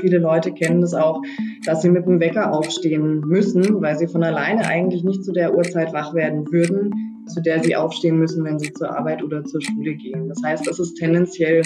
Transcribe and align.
Viele 0.00 0.18
Leute 0.18 0.52
kennen 0.52 0.80
das 0.80 0.94
auch, 0.94 1.22
dass 1.64 1.82
sie 1.82 1.90
mit 1.90 2.06
dem 2.06 2.20
Wecker 2.20 2.52
aufstehen 2.52 3.20
müssen, 3.20 3.80
weil 3.80 3.96
sie 3.98 4.06
von 4.06 4.22
alleine 4.22 4.66
eigentlich 4.66 5.04
nicht 5.04 5.24
zu 5.24 5.32
der 5.32 5.56
Uhrzeit 5.56 5.92
wach 5.92 6.14
werden 6.14 6.50
würden, 6.50 7.24
zu 7.26 7.40
der 7.42 7.62
sie 7.62 7.76
aufstehen 7.76 8.18
müssen, 8.18 8.44
wenn 8.44 8.58
sie 8.58 8.72
zur 8.72 8.96
Arbeit 8.96 9.22
oder 9.22 9.44
zur 9.44 9.60
Schule 9.60 9.94
gehen. 9.94 10.28
Das 10.28 10.38
heißt, 10.44 10.66
das 10.66 10.78
ist 10.78 10.94
tendenziell 10.94 11.62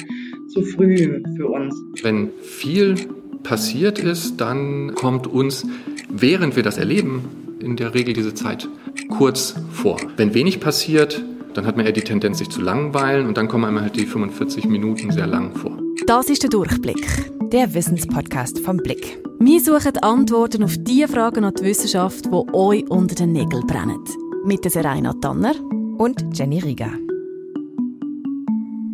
zu 0.49 0.63
früh 0.63 1.23
für 1.37 1.49
uns. 1.49 1.75
Wenn 2.03 2.31
viel 2.41 2.97
passiert 3.43 3.99
ist, 3.99 4.41
dann 4.41 4.95
kommt 4.95 5.27
uns, 5.27 5.67
während 6.11 6.57
wir 6.57 6.63
das 6.63 6.79
erleben, 6.79 7.25
in 7.61 7.77
der 7.77 7.95
Regel 7.95 8.15
diese 8.15 8.35
Zeit 8.35 8.69
kurz 9.09 9.55
vor. 9.71 9.97
Wenn 10.17 10.35
wenig 10.35 10.61
passiert, 10.61 11.23
dann 11.55 11.67
hat 11.67 11.77
man 11.77 11.87
eher 11.87 11.93
die 11.93 12.03
Tendenz, 12.03 12.39
sich 12.39 12.49
zu 12.49 12.61
langweilen 12.61 13.27
und 13.27 13.37
dann 13.37 13.49
kommen 13.49 13.65
einem 13.65 13.81
halt 13.81 13.97
die 13.97 14.07
45 14.07 14.67
Minuten 14.67 15.11
sehr 15.11 15.27
lang 15.27 15.55
vor. 15.55 15.79
Das 16.07 16.29
ist 16.29 16.43
der 16.43 16.51
Durchblick, 16.51 17.07
der 17.53 17.75
Wissenspodcast 17.75 18.61
vom 18.61 18.79
Blick. 18.79 19.23
Wir 19.39 19.61
suchen 19.61 19.99
Antworten 19.99 20.63
auf 20.65 20.75
die 20.79 21.07
Fragen 21.07 21.45
an 21.45 21.55
die 21.55 21.65
Wissenschaft, 21.65 22.25
die 22.25 22.55
euch 22.55 22.89
unter 22.89 23.15
den 23.15 23.33
Nägeln 23.33 23.67
brennen. 23.67 24.03
Mit 24.47 24.65
der 24.65 24.71
Serena 24.71 25.13
Tanner 25.21 25.55
und 25.99 26.25
Jenny 26.33 26.61
Rieger. 26.61 26.93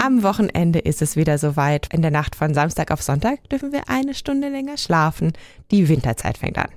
Am 0.01 0.25
Wochenende 0.25 0.81
ist 0.81 1.03
es 1.03 1.15
wieder 1.15 1.39
soweit. 1.39 1.93
In 1.95 2.03
der 2.03 2.11
Nacht 2.11 2.35
von 2.35 2.53
Samstag 2.53 2.91
auf 2.91 3.01
Sonntag 3.01 3.49
dürfen 3.49 3.73
wir 3.73 3.89
eine 3.89 4.15
Stunde 4.15 4.49
länger 4.49 4.77
schlafen. 4.77 5.33
Die 5.71 5.89
Winterzeit 5.89 6.39
fängt 6.39 6.59
an. 6.59 6.71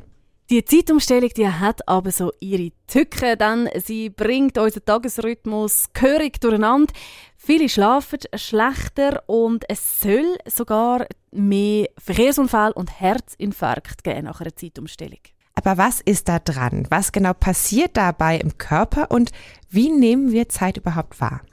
Die 0.51 0.65
Zeitumstellung 0.65 1.29
die 1.29 1.47
hat 1.47 1.87
aber 1.87 2.11
so 2.11 2.33
ihre 2.41 2.73
Tücken, 2.85 3.37
denn 3.37 3.69
sie 3.81 4.09
bringt 4.09 4.57
unseren 4.57 4.83
Tagesrhythmus 4.83 5.85
gehörig 5.93 6.41
durcheinander. 6.41 6.93
Viele 7.37 7.69
schlafen 7.69 8.19
schlechter 8.35 9.23
und 9.27 9.63
es 9.69 10.01
soll 10.01 10.37
sogar 10.45 11.07
mehr 11.31 11.87
Verkehrsunfälle 11.97 12.73
und 12.73 12.99
Herzinfarkt 12.99 14.03
geben 14.03 14.25
nach 14.25 14.41
einer 14.41 14.53
Zeitumstellung. 14.53 15.21
Aber 15.53 15.77
was 15.77 16.01
ist 16.01 16.27
da 16.27 16.39
dran? 16.39 16.85
Was 16.89 17.13
genau 17.13 17.33
passiert 17.33 17.95
dabei 17.95 18.37
im 18.37 18.57
Körper 18.57 19.09
und 19.09 19.31
wie 19.69 19.89
nehmen 19.89 20.33
wir 20.33 20.49
Zeit 20.49 20.75
überhaupt 20.75 21.21
wahr? 21.21 21.43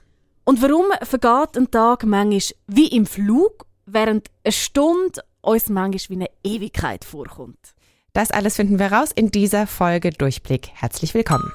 Und 0.43 0.61
warum 0.61 0.87
vergeht 1.03 1.55
ein 1.55 1.71
Tag 1.71 2.03
manchmal 2.03 2.41
wie 2.67 2.87
im 2.89 3.05
Flug, 3.05 3.65
während 3.85 4.29
eine 4.43 4.51
Stunde 4.51 5.21
uns 5.39 5.69
manchmal 5.69 6.09
wie 6.09 6.21
eine 6.21 6.29
Ewigkeit 6.43 7.05
vorkommt? 7.05 7.78
Das 8.13 8.31
alles 8.31 8.55
finden 8.55 8.79
wir 8.79 8.91
raus 8.91 9.11
in 9.13 9.29
dieser 9.29 9.67
Folge 9.67 10.09
Durchblick. 10.09 10.69
Herzlich 10.73 11.13
willkommen. 11.13 11.51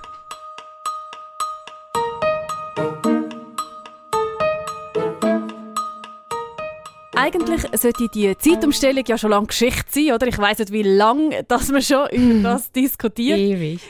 Eigentlich 7.16 7.62
sollte 7.74 8.08
die 8.14 8.36
Zeitumstellung 8.38 9.04
ja 9.06 9.18
schon 9.18 9.30
lange 9.30 9.46
Geschichte 9.48 9.84
sein, 9.88 10.12
oder? 10.12 10.26
Ich 10.28 10.38
weiß 10.38 10.58
nicht, 10.58 10.72
wie 10.72 10.82
lange 10.82 11.42
dass 11.44 11.72
wir 11.72 11.80
schon 11.80 12.08
über 12.10 12.42
das 12.42 12.70
diskutiert. 12.70 13.38
Ewig. 13.38 13.80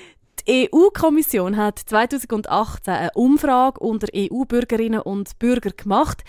Die 0.47 0.71
EU-Kommission 0.73 1.57
hat 1.57 1.79
2018 1.79 2.95
eine 2.95 3.11
Umfrage 3.15 3.81
unter 3.81 4.09
EU-Bürgerinnen 4.15 5.01
und 5.01 5.39
Bürgern 5.39 5.73
gemacht. 5.77 6.23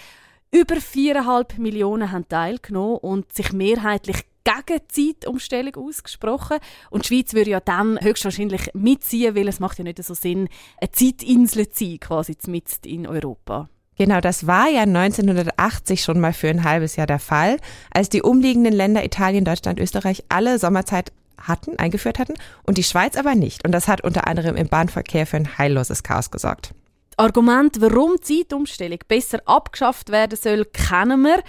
Über 0.52 0.76
4,5 0.76 1.60
Millionen 1.60 2.12
haben 2.12 2.28
teilgenommen 2.28 2.98
und 2.98 3.34
sich 3.34 3.52
mehrheitlich 3.52 4.24
gegen 4.46 4.80
die 4.96 5.20
Zeitumstellung 5.20 5.76
ausgesprochen. 5.76 6.60
Und 6.90 7.04
die 7.04 7.08
Schweiz 7.10 7.34
würde 7.34 7.50
ja 7.50 7.60
dann 7.60 8.00
höchstwahrscheinlich 8.02 8.70
mitziehen, 8.74 9.36
weil 9.36 9.50
es 9.50 9.60
macht 9.60 9.80
ja 9.80 9.84
nicht 9.84 10.02
so 10.02 10.14
Sinn, 10.14 10.48
eine 10.80 10.92
Zeitinsel 10.92 11.70
zu 11.70 11.86
sein, 11.86 12.00
quasi 12.00 12.38
mitten 12.48 12.88
in 12.88 13.08
Europa. 13.08 13.68
Genau, 13.98 14.20
das 14.20 14.46
war 14.46 14.70
ja 14.70 14.82
1980 14.82 16.04
schon 16.04 16.20
mal 16.20 16.34
für 16.34 16.50
ein 16.50 16.64
halbes 16.64 16.96
Jahr 16.96 17.08
der 17.08 17.20
Fall, 17.20 17.58
als 17.92 18.10
die 18.10 18.22
umliegenden 18.22 18.74
Länder 18.74 19.06
Italien, 19.06 19.46
Deutschland, 19.46 19.80
Österreich 19.80 20.24
alle 20.28 20.60
Sommerzeit 20.60 21.12
hatten, 21.42 21.78
eingeführt 21.78 22.20
hatten 22.20 22.34
und 22.64 22.78
die 22.78 22.84
Schweiz 22.84 23.16
aber 23.16 23.36
nicht. 23.36 23.66
Und 23.66 23.72
das 23.72 23.88
hat 23.88 24.02
unter 24.02 24.28
anderem 24.28 24.56
im 24.56 24.68
Bahnverkehr 24.68 25.26
für 25.26 25.38
ein 25.38 25.58
heilloses 25.58 26.04
Chaos 26.04 26.30
gesorgt. 26.30 26.74
Argument, 27.18 27.80
warum 27.80 28.18
die 28.18 28.44
Zeitumstellung 28.44 29.00
besser 29.08 29.40
abgeschafft 29.46 30.12
werden 30.12 30.38
soll, 30.42 30.66
kennen 30.66 31.22
wir. 31.22 31.42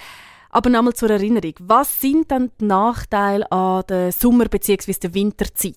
Aber 0.56 0.70
nochmal 0.70 0.94
zur 0.94 1.10
Erinnerung, 1.10 1.52
was 1.58 2.00
sind 2.00 2.30
dann 2.30 2.50
die 2.58 2.64
Nachteile 2.64 3.52
an 3.52 3.82
der 3.90 4.10
Sommer- 4.10 4.48
bzw. 4.48 4.94
der 5.02 5.12
Winterzeit? 5.12 5.76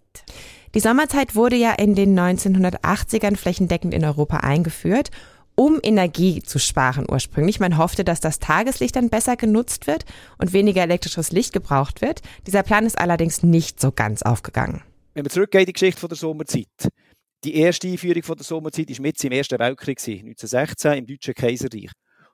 Die 0.74 0.80
Sommerzeit 0.80 1.36
wurde 1.36 1.58
ja 1.58 1.74
in 1.74 1.96
den 1.96 2.18
1980ern 2.18 3.36
flächendeckend 3.36 3.94
in 3.94 4.06
Europa 4.06 4.38
eingeführt 4.38 5.12
um 5.56 5.82
Energie 5.84 6.42
zu 6.42 6.58
sparen 6.58 7.06
ursprünglich. 7.10 7.60
Man 7.60 7.78
hoffte, 7.78 8.06
dass 8.06 8.22
das 8.22 8.40
Tageslicht 8.40 8.96
dann 8.96 9.10
besser 9.10 9.36
genutzt 9.36 9.88
wird 9.88 10.06
und 10.38 10.54
weniger 10.54 10.84
elektrisches 10.84 11.34
Licht 11.34 11.52
gebraucht 11.52 12.02
wird. 12.02 12.22
Dieser 12.48 12.64
Plan 12.64 12.86
ist 12.86 12.98
allerdings 12.98 13.44
nicht 13.44 13.82
so 13.82 13.92
ganz 13.92 14.22
aufgegangen. 14.22 14.82
Wenn 15.14 15.24
man 15.24 15.30
zurückgeht 15.30 15.60
in 15.60 15.66
die 15.66 15.74
Geschichte 15.74 16.08
der 16.08 16.16
Sommerzeit, 16.16 16.68
die 17.44 17.56
erste 17.56 17.90
Einführung 17.90 18.24
der 18.38 18.46
Sommerzeit 18.46 18.90
war 18.90 19.02
mit 19.02 19.22
im 19.22 19.32
Ersten 19.34 19.60
Weltkrieg, 19.60 20.00
1916 20.00 20.94
im 20.94 21.06
Deutschen 21.06 21.34
Kaiserreich. 21.34 21.92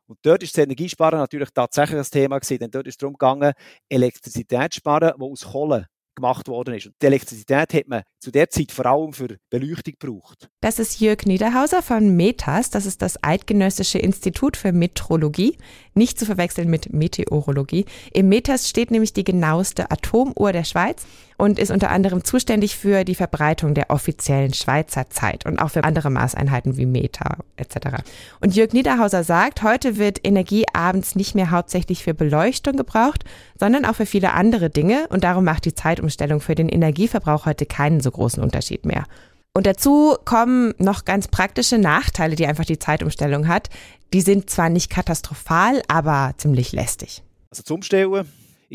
Und 0.08 0.20
dort 0.22 0.44
ist 0.44 0.56
das 0.56 0.64
Energiesparen 0.64 1.20
natürlich 1.20 1.50
tatsächlich 1.54 1.98
das 1.98 2.10
Thema 2.10 2.40
gewesen, 2.40 2.60
denn 2.60 2.72
dort 2.72 2.88
ist 2.88 2.94
es 2.94 2.98
darum 2.98 3.14
gegangen, 3.14 3.54
Elektrizität 3.90 4.74
zu 4.74 4.78
sparen, 4.78 5.14
die 5.18 5.24
aus 5.24 5.46
Kohle 5.52 5.88
gemacht 6.16 6.48
worden 6.48 6.76
ist. 6.76 6.88
Und 6.88 6.96
die 7.02 7.06
Elektrizität 7.06 7.74
hat 7.74 7.88
man 7.88 8.04
zu 8.20 8.32
der 8.32 8.50
Zeit 8.50 8.72
vor 8.72 8.86
allem 8.86 9.14
für 9.14 9.38
Beleuchtung 9.50 9.96
gebraucht. 10.00 10.50
Das 10.62 10.80
ist 10.80 11.00
Jörg 11.00 11.26
Niederhauser 11.26 11.82
von 11.82 12.16
METAS, 12.16 12.70
das 12.70 12.86
ist 12.86 13.02
das 13.02 13.22
Eidgenössische 13.22 14.00
Institut 14.00 14.58
für 14.58 14.72
Metrologie, 14.72 15.58
nicht 15.94 16.18
zu 16.18 16.26
verwechseln 16.26 16.70
mit 16.70 16.94
Meteorologie. 16.94 17.86
Im 18.14 18.30
METAS 18.30 18.70
steht 18.70 18.92
nämlich 18.92 19.14
die 19.14 19.24
genaueste 19.24 19.92
Atomuhr 19.92 20.54
der 20.54 20.64
Schweiz 20.64 21.06
und 21.38 21.59
ist 21.59 21.72
unter 21.72 21.91
anderem 21.91 22.23
zuständig 22.23 22.78
für 22.78 23.03
die 23.03 23.16
Verbreitung 23.16 23.73
der 23.73 23.90
offiziellen 23.90 24.53
Schweizer 24.53 25.09
Zeit 25.09 25.46
und 25.46 25.59
auch 25.59 25.72
für 25.72 25.84
andere 25.84 26.09
Maßeinheiten 26.09 26.78
wie 26.78 26.85
Meter 26.85 27.38
etc. 27.57 28.03
Und 28.41 28.56
Jörg 28.56 28.73
Niederhauser 28.73 29.23
sagt, 29.23 29.63
heute 29.63 29.97
wird 29.97 30.25
Energie 30.25 30.66
abends 30.74 31.16
nicht 31.16 31.35
mehr 31.35 31.51
hauptsächlich 31.51 32.03
für 32.03 32.13
Beleuchtung 32.13 32.78
gebraucht, 32.78 33.25
sondern 33.59 33.85
auch 33.85 33.95
für 33.95 34.06
viele 34.06 34.34
andere 34.34 34.69
Dinge 34.69 35.07
und 35.09 35.24
darum 35.24 35.44
macht 35.44 35.66
die 35.66 35.75
Zeitumstellung 35.75 36.40
für 36.40 36.56
den 36.56 36.69
Energieverbrauch 36.69 37.45
heute 37.45 37.66
keinen 37.66 38.01
so 38.01 38.12
großen 38.12 38.41
Unterschied 38.41 38.85
mehr. 38.85 39.06
Und 39.53 39.66
dazu 39.66 40.18
kommen 40.25 40.74
noch 40.79 41.06
ganz 41.06 41.29
praktische 41.29 41.78
Nachteile, 41.78 42.35
die 42.35 42.45
einfach 42.45 42.66
die 42.66 42.78
Zeitumstellung 42.78 43.47
hat. 43.47 43.69
Die 44.13 44.19
sind 44.19 44.50
zwar 44.50 44.69
nicht 44.69 44.90
katastrophal, 44.90 45.81
aber 45.88 46.34
ziemlich 46.38 46.74
lästig. 46.74 47.24
Also 47.51 47.63
zum 47.63 47.75
Umstellen 47.75 48.25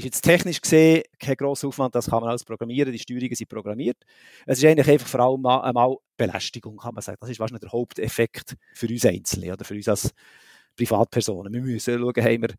ist 0.01 0.05
jetzt 0.05 0.23
technisch 0.23 0.61
gesehen 0.61 1.03
kein 1.19 1.37
grosser 1.37 1.69
Aufwand, 1.69 1.95
das 1.95 2.07
kann 2.07 2.21
man 2.21 2.31
alles 2.31 2.45
programmieren, 2.45 2.93
die 2.93 2.99
Steuerungen 2.99 3.35
sind 3.35 3.49
programmiert. 3.49 3.97
Es 4.47 4.59
ist 4.59 4.65
eigentlich 4.65 4.89
einfach 4.89 5.07
vor 5.07 5.21
allem 5.21 5.47
einmal 5.47 5.97
Belästigung, 6.17 6.77
kann 6.77 6.95
man 6.95 7.03
sagen. 7.03 7.19
Das 7.21 7.31
ist 7.31 7.41
wahrscheinlich 7.41 7.63
der 7.63 7.73
Haupteffekt 7.73 8.57
für 8.75 8.89
uns 8.89 9.07
Einzelne 9.07 9.53
oder 9.53 9.65
für 9.65 9.75
uns 9.75 9.89
als 9.89 10.11
Privatpersonen. 10.77 11.53
Wir 11.53 11.61
müssen 11.61 11.99
schauen, 11.99 12.25
haben 12.25 12.43
wir, 12.43 12.55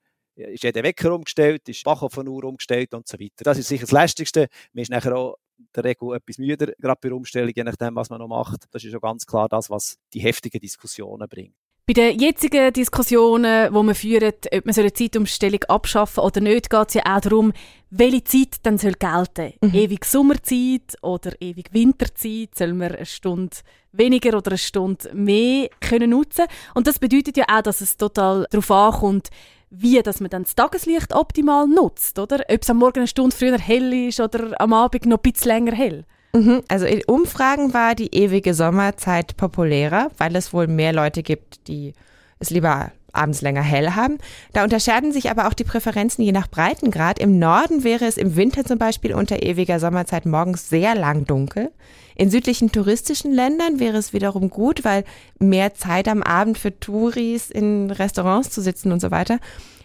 ist 0.53 0.63
jeder 0.63 0.83
Wecker 0.83 1.13
umgestellt, 1.13 1.67
ist 1.67 1.79
die 1.79 1.83
Bachofenuhr 1.83 2.43
umgestellt 2.43 2.93
und 2.93 3.07
so 3.07 3.19
weiter. 3.19 3.43
Das 3.43 3.57
ist 3.57 3.67
sicher 3.67 3.83
das 3.83 3.91
Lästigste. 3.91 4.47
Man 4.73 4.83
ist 4.83 4.91
nachher 4.91 5.15
auch 5.15 5.37
der 5.75 5.83
Regel 5.83 6.15
etwas 6.15 6.37
müder, 6.37 6.73
gerade 6.79 6.99
bei 7.01 7.09
der 7.09 7.15
Umstellung, 7.15 7.51
je 7.55 7.63
nachdem, 7.63 7.95
was 7.95 8.09
man 8.09 8.19
noch 8.19 8.27
macht. 8.27 8.65
Das 8.71 8.83
ist 8.83 8.91
schon 8.91 8.99
ganz 8.99 9.25
klar 9.25 9.47
das, 9.47 9.69
was 9.69 9.97
die 10.13 10.19
heftigen 10.19 10.59
Diskussionen 10.59 11.27
bringt. 11.29 11.55
Bei 11.91 11.95
den 11.95 12.19
jetzigen 12.19 12.71
Diskussionen, 12.71 13.67
die 13.67 13.83
wir 13.83 13.95
führen, 13.95 14.31
ob 14.53 14.65
man 14.65 14.73
so 14.73 14.79
eine 14.79 14.93
Zeitumstellung 14.93 15.61
abschaffen 15.67 16.23
oder 16.23 16.39
nicht, 16.39 16.69
geht 16.69 16.87
es 16.87 16.93
ja 16.93 17.01
auch 17.05 17.19
darum, 17.19 17.51
welche 17.89 18.23
Zeit 18.23 18.55
dann 18.63 18.77
soll 18.77 18.93
gelten. 18.93 19.51
Mhm. 19.59 19.73
Ewig 19.73 20.05
Sommerzeit 20.05 20.95
oder 21.01 21.33
ewig 21.41 21.73
Winterzeit? 21.73 22.55
Soll 22.55 22.71
man 22.75 22.93
eine 22.93 23.05
Stunde 23.05 23.57
weniger 23.91 24.37
oder 24.37 24.51
eine 24.51 24.57
Stunde 24.57 25.13
mehr 25.13 25.67
können 25.81 26.11
nutzen 26.11 26.45
Und 26.75 26.87
das 26.87 26.97
bedeutet 26.97 27.35
ja 27.35 27.43
auch, 27.51 27.61
dass 27.61 27.81
es 27.81 27.97
total 27.97 28.47
darauf 28.49 28.71
ankommt, 28.71 29.27
wie 29.69 30.01
dass 30.01 30.21
man 30.21 30.29
dann 30.29 30.43
das 30.43 30.55
Tageslicht 30.55 31.13
optimal 31.13 31.67
nutzt, 31.67 32.17
oder? 32.19 32.45
Ob 32.49 32.61
es 32.61 32.69
am 32.69 32.77
Morgen 32.77 32.99
eine 32.99 33.07
Stunde 33.07 33.35
früher 33.35 33.59
hell 33.59 34.07
ist 34.07 34.21
oder 34.21 34.57
am 34.61 34.71
Abend 34.71 35.07
noch 35.07 35.17
ein 35.17 35.29
bisschen 35.29 35.49
länger 35.49 35.73
hell. 35.73 36.05
Mhm. 36.33 36.63
Also 36.67 36.85
in 36.85 37.03
Umfragen 37.05 37.73
war 37.73 37.95
die 37.95 38.15
ewige 38.15 38.53
Sommerzeit 38.53 39.35
populärer, 39.37 40.11
weil 40.17 40.35
es 40.35 40.53
wohl 40.53 40.67
mehr 40.67 40.93
Leute 40.93 41.23
gibt, 41.23 41.67
die 41.67 41.93
es 42.39 42.49
lieber 42.49 42.91
abends 43.13 43.41
länger 43.41 43.61
hell 43.61 43.91
haben. 43.91 44.17
Da 44.53 44.63
unterscheiden 44.63 45.11
sich 45.11 45.29
aber 45.29 45.47
auch 45.47 45.53
die 45.53 45.63
Präferenzen 45.63 46.23
je 46.23 46.31
nach 46.31 46.47
Breitengrad. 46.47 47.19
Im 47.19 47.39
Norden 47.39 47.83
wäre 47.83 48.05
es 48.05 48.17
im 48.17 48.35
Winter 48.35 48.63
zum 48.63 48.77
Beispiel 48.77 49.13
unter 49.13 49.43
ewiger 49.43 49.79
Sommerzeit 49.79 50.25
morgens 50.25 50.69
sehr 50.69 50.95
lang 50.95 51.25
dunkel. 51.25 51.71
In 52.15 52.29
südlichen 52.29 52.71
touristischen 52.71 53.33
Ländern 53.33 53.79
wäre 53.79 53.97
es 53.97 54.13
wiederum 54.13 54.49
gut, 54.49 54.83
weil 54.83 55.03
mehr 55.39 55.73
Zeit 55.73 56.07
am 56.07 56.23
Abend 56.23 56.57
für 56.57 56.79
Touris 56.79 57.49
in 57.49 57.91
Restaurants 57.91 58.49
zu 58.49 58.61
sitzen 58.61 58.91
und 58.91 58.99
so 58.99 59.11
weiter. 59.11 59.39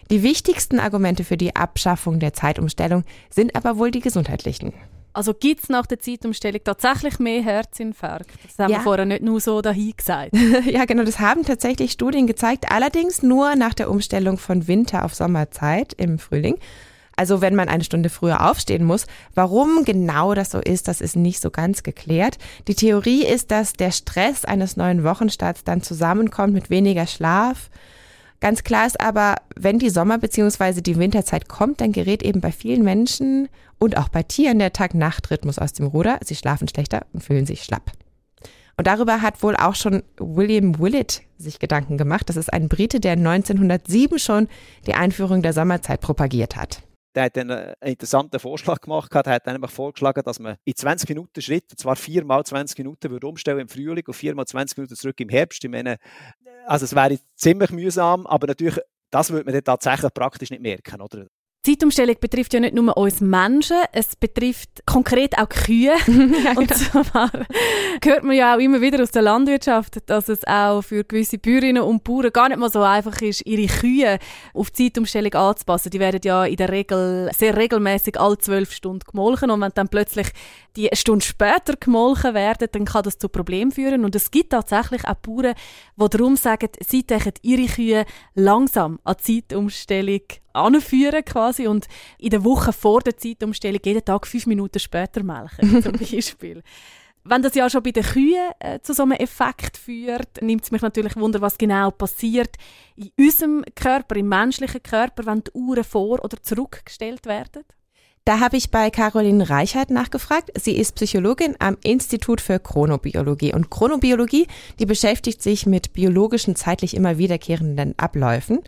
Die 0.09 0.23
wichtigsten 0.23 0.79
Argumente 0.79 1.23
für 1.23 1.37
die 1.37 1.55
Abschaffung 1.55 2.19
der 2.19 2.33
Zeitumstellung 2.33 3.03
sind 3.29 3.55
aber 3.55 3.77
wohl 3.77 3.91
die 3.91 3.99
gesundheitlichen. 3.99 4.73
Also 5.17 5.33
gibt 5.33 5.63
es 5.63 5.69
nach 5.69 5.87
der 5.87 5.99
Zeitumstellung 5.99 6.61
tatsächlich 6.63 7.17
mehr 7.17 7.41
Herzinfarkt? 7.41 8.29
Das 8.43 8.59
haben 8.59 8.71
ja. 8.71 8.77
wir 8.77 8.83
vorher 8.83 9.05
nicht 9.05 9.23
nur 9.23 9.39
so 9.39 9.63
dahin 9.63 9.93
gesagt. 9.97 10.29
ja, 10.65 10.85
genau, 10.85 11.03
das 11.03 11.19
haben 11.19 11.43
tatsächlich 11.43 11.91
Studien 11.91 12.27
gezeigt, 12.27 12.71
allerdings 12.71 13.23
nur 13.23 13.55
nach 13.55 13.73
der 13.73 13.89
Umstellung 13.89 14.37
von 14.37 14.67
Winter 14.67 15.03
auf 15.03 15.15
Sommerzeit 15.15 15.93
im 15.93 16.19
Frühling. 16.19 16.59
Also 17.15 17.41
wenn 17.41 17.55
man 17.55 17.67
eine 17.67 17.83
Stunde 17.83 18.09
früher 18.09 18.47
aufstehen 18.47 18.83
muss. 18.83 19.07
Warum 19.33 19.85
genau 19.85 20.35
das 20.35 20.51
so 20.51 20.59
ist, 20.59 20.87
das 20.87 21.01
ist 21.01 21.15
nicht 21.15 21.41
so 21.41 21.49
ganz 21.49 21.81
geklärt. 21.81 22.37
Die 22.67 22.75
Theorie 22.75 23.25
ist, 23.25 23.49
dass 23.49 23.73
der 23.73 23.89
Stress 23.89 24.45
eines 24.45 24.77
neuen 24.77 25.03
Wochenstarts 25.03 25.63
dann 25.63 25.81
zusammenkommt 25.81 26.53
mit 26.53 26.69
weniger 26.69 27.07
Schlaf. 27.07 27.71
Ganz 28.39 28.63
klar 28.63 28.85
ist 28.85 29.01
aber, 29.01 29.35
wenn 29.55 29.79
die 29.79 29.89
Sommer- 29.89 30.19
bzw. 30.19 30.81
die 30.81 30.97
Winterzeit 30.97 31.47
kommt, 31.47 31.81
dann 31.81 31.91
gerät 31.91 32.21
eben 32.21 32.39
bei 32.39 32.51
vielen 32.51 32.83
Menschen 32.83 33.49
und 33.79 33.97
auch 33.97 34.09
bei 34.09 34.23
Tieren 34.23 34.59
der 34.59 34.73
Tag-Nacht-Rhythmus 34.73 35.57
aus 35.57 35.73
dem 35.73 35.87
Ruder. 35.87 36.19
Sie 36.23 36.35
schlafen 36.35 36.67
schlechter 36.67 37.05
und 37.13 37.23
fühlen 37.23 37.45
sich 37.45 37.63
schlapp. 37.63 37.91
Und 38.77 38.85
darüber 38.85 39.23
hat 39.23 39.41
wohl 39.41 39.55
auch 39.55 39.73
schon 39.73 40.03
William 40.19 40.77
Willett 40.77 41.23
sich 41.39 41.57
Gedanken 41.57 41.97
gemacht. 41.97 42.29
Das 42.29 42.35
ist 42.35 42.53
ein 42.53 42.69
Brite, 42.69 42.99
der 42.99 43.13
1907 43.13 44.19
schon 44.19 44.47
die 44.85 44.93
Einführung 44.93 45.41
der 45.41 45.53
Sommerzeit 45.53 45.99
propagiert 45.99 46.55
hat 46.55 46.83
der 47.17 47.25
hat 47.25 47.37
einen 47.39 47.73
interessanten 47.81 48.39
Vorschlag 48.39 48.79
gemacht. 48.79 49.11
Er 49.11 49.33
hat 49.33 49.47
nämlich 49.47 49.71
vorgeschlagen, 49.71 50.21
dass 50.23 50.39
man 50.39 50.57
in 50.65 50.75
20 50.75 51.09
Minuten 51.09 51.41
Schritt, 51.41 51.63
zwar 51.75 51.95
viermal 51.95 52.43
20 52.45 52.77
Minuten, 52.77 53.09
würde 53.09 53.25
umstellen 53.25 53.61
im 53.61 53.67
Frühling 53.67 54.03
und 54.05 54.13
viermal 54.13 54.45
20 54.45 54.77
Minuten 54.77 54.95
zurück 54.95 55.19
im 55.19 55.29
Herbst. 55.29 55.63
Ich 55.63 55.69
meine, 55.71 55.97
also 56.67 56.85
es 56.85 56.95
wäre 56.95 57.19
ziemlich 57.35 57.71
mühsam, 57.71 58.27
aber 58.27 58.47
natürlich, 58.47 58.79
das 59.09 59.31
würde 59.31 59.45
man 59.45 59.53
dann 59.53 59.63
tatsächlich 59.63 60.13
praktisch 60.13 60.51
nicht 60.51 60.61
merken, 60.61 61.01
oder? 61.01 61.27
Zeitumstellung 61.67 62.15
betrifft 62.21 62.53
ja 62.53 62.61
nicht 62.61 62.75
nur 62.75 62.95
uns 62.95 63.19
Menschen, 63.19 63.75
es 63.91 64.15
betrifft 64.15 64.85
konkret 64.85 65.37
auch 65.37 65.49
Kühe. 65.49 65.91
ja, 66.07 66.53
genau. 66.53 66.61
Und 66.61 66.73
zwar 66.73 67.29
hört 68.01 68.23
man 68.23 68.37
ja 68.37 68.55
auch 68.55 68.59
immer 68.59 68.79
wieder 68.79 69.03
aus 69.03 69.11
der 69.11 69.23
Landwirtschaft, 69.23 69.97
dass 70.09 70.29
es 70.29 70.47
auch 70.47 70.81
für 70.81 71.03
gewisse 71.03 71.37
Bäuerinnen 71.37 71.83
und 71.83 72.05
Bauern 72.05 72.31
gar 72.31 72.47
nicht 72.47 72.57
mal 72.57 72.71
so 72.71 72.81
einfach 72.81 73.19
ist, 73.21 73.45
ihre 73.45 73.67
Kühe 73.67 74.17
auf 74.53 74.71
die 74.71 74.85
Zeitumstellung 74.93 75.33
anzupassen. 75.33 75.89
Die 75.89 75.99
werden 75.99 76.21
ja 76.23 76.45
in 76.45 76.55
der 76.55 76.69
Regel 76.69 77.29
sehr 77.35 77.57
regelmäßig 77.57 78.17
alle 78.17 78.37
zwölf 78.37 78.71
Stunden 78.71 79.03
gemolken 79.05 79.51
und 79.51 79.59
wenn 79.59 79.71
dann 79.75 79.89
plötzlich 79.89 80.27
die 80.77 80.89
eine 80.89 80.95
Stunde 80.95 81.25
später 81.25 81.75
gemolken 81.75 82.35
werden, 82.35 82.69
dann 82.71 82.85
kann 82.85 83.03
das 83.03 83.17
zu 83.17 83.29
Problemen 83.29 83.71
führen. 83.71 84.05
Und 84.05 84.15
es 84.15 84.29
gibt 84.29 84.51
tatsächlich 84.51 85.03
auch 85.05 85.15
Bauern, 85.15 85.55
die 85.95 86.09
darum 86.09 86.35
sagen, 86.35 86.69
sie 86.87 87.05
denken 87.05 87.33
ihre 87.41 87.65
Kühe 87.65 88.05
langsam 88.35 88.99
an 89.03 89.15
die 89.17 89.41
Zeitumstellung 89.47 90.21
anführen 90.53 91.25
quasi 91.25 91.67
und 91.67 91.87
in 92.19 92.29
der 92.29 92.43
Woche 92.43 92.71
vor 92.73 93.01
der 93.01 93.17
Zeitumstellung 93.17 93.81
jeden 93.83 94.05
Tag 94.05 94.27
fünf 94.27 94.45
Minuten 94.45 94.79
später 94.79 95.23
melken, 95.23 95.81
zum 95.83 95.93
Beispiel. 95.93 96.63
Wenn 97.23 97.41
das 97.41 97.55
ja 97.55 97.69
schon 97.69 97.83
bei 97.83 97.91
den 97.91 98.03
Kühen 98.03 98.51
äh, 98.59 98.79
zu 98.79 98.93
so 98.93 99.03
einem 99.03 99.11
Effekt 99.13 99.77
führt, 99.77 100.41
nimmt 100.41 100.63
es 100.63 100.71
mich 100.71 100.81
natürlich 100.81 101.17
Wunder, 101.17 101.41
was 101.41 101.57
genau 101.57 101.91
passiert 101.91 102.55
in 102.95 103.11
unserem 103.19 103.65
Körper, 103.75 104.15
im 104.15 104.29
menschlichen 104.29 104.81
Körper, 104.81 105.25
wenn 105.25 105.43
die 105.43 105.51
Uhren 105.51 105.83
vor- 105.83 106.23
oder 106.23 106.41
zurückgestellt 106.41 107.25
werden. 107.25 107.65
Da 108.27 108.41
habe 108.41 108.57
ich 108.57 108.71
bei 108.71 108.89
Caroline 108.89 109.49
Reichert 109.49 109.89
nachgefragt. 109.89 110.51
Sie 110.59 110.75
ist 110.75 110.95
Psychologin 110.95 111.55
am 111.59 111.77
Institut 111.81 112.41
für 112.41 112.59
Chronobiologie. 112.59 113.53
Und 113.53 113.69
Chronobiologie, 113.69 114.47
die 114.79 114.85
beschäftigt 114.85 115.41
sich 115.41 115.65
mit 115.65 115.93
biologischen, 115.93 116.57
zeitlich 116.57 116.93
immer 116.93 117.17
wiederkehrenden 117.17 117.97
Abläufen. 117.97 118.59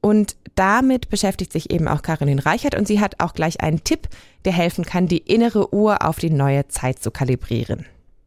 Und 0.00 0.36
damit 0.54 1.10
beschäftigt 1.10 1.52
sich 1.52 1.70
eben 1.70 1.86
auch 1.86 2.00
Caroline 2.00 2.46
Reichert 2.46 2.76
und 2.76 2.88
sie 2.88 2.98
hat 2.98 3.20
auch 3.20 3.34
gleich 3.34 3.60
einen 3.60 3.84
Tipp, 3.84 4.08
der 4.46 4.54
helfen 4.54 4.86
kann, 4.86 5.06
die 5.06 5.18
innere 5.18 5.74
Uhr 5.74 6.00
auf 6.00 6.18
die 6.18 6.30
neue 6.30 6.68
Zeit 6.68 7.00
zu 7.00 7.10
kalibrieren. 7.10 7.84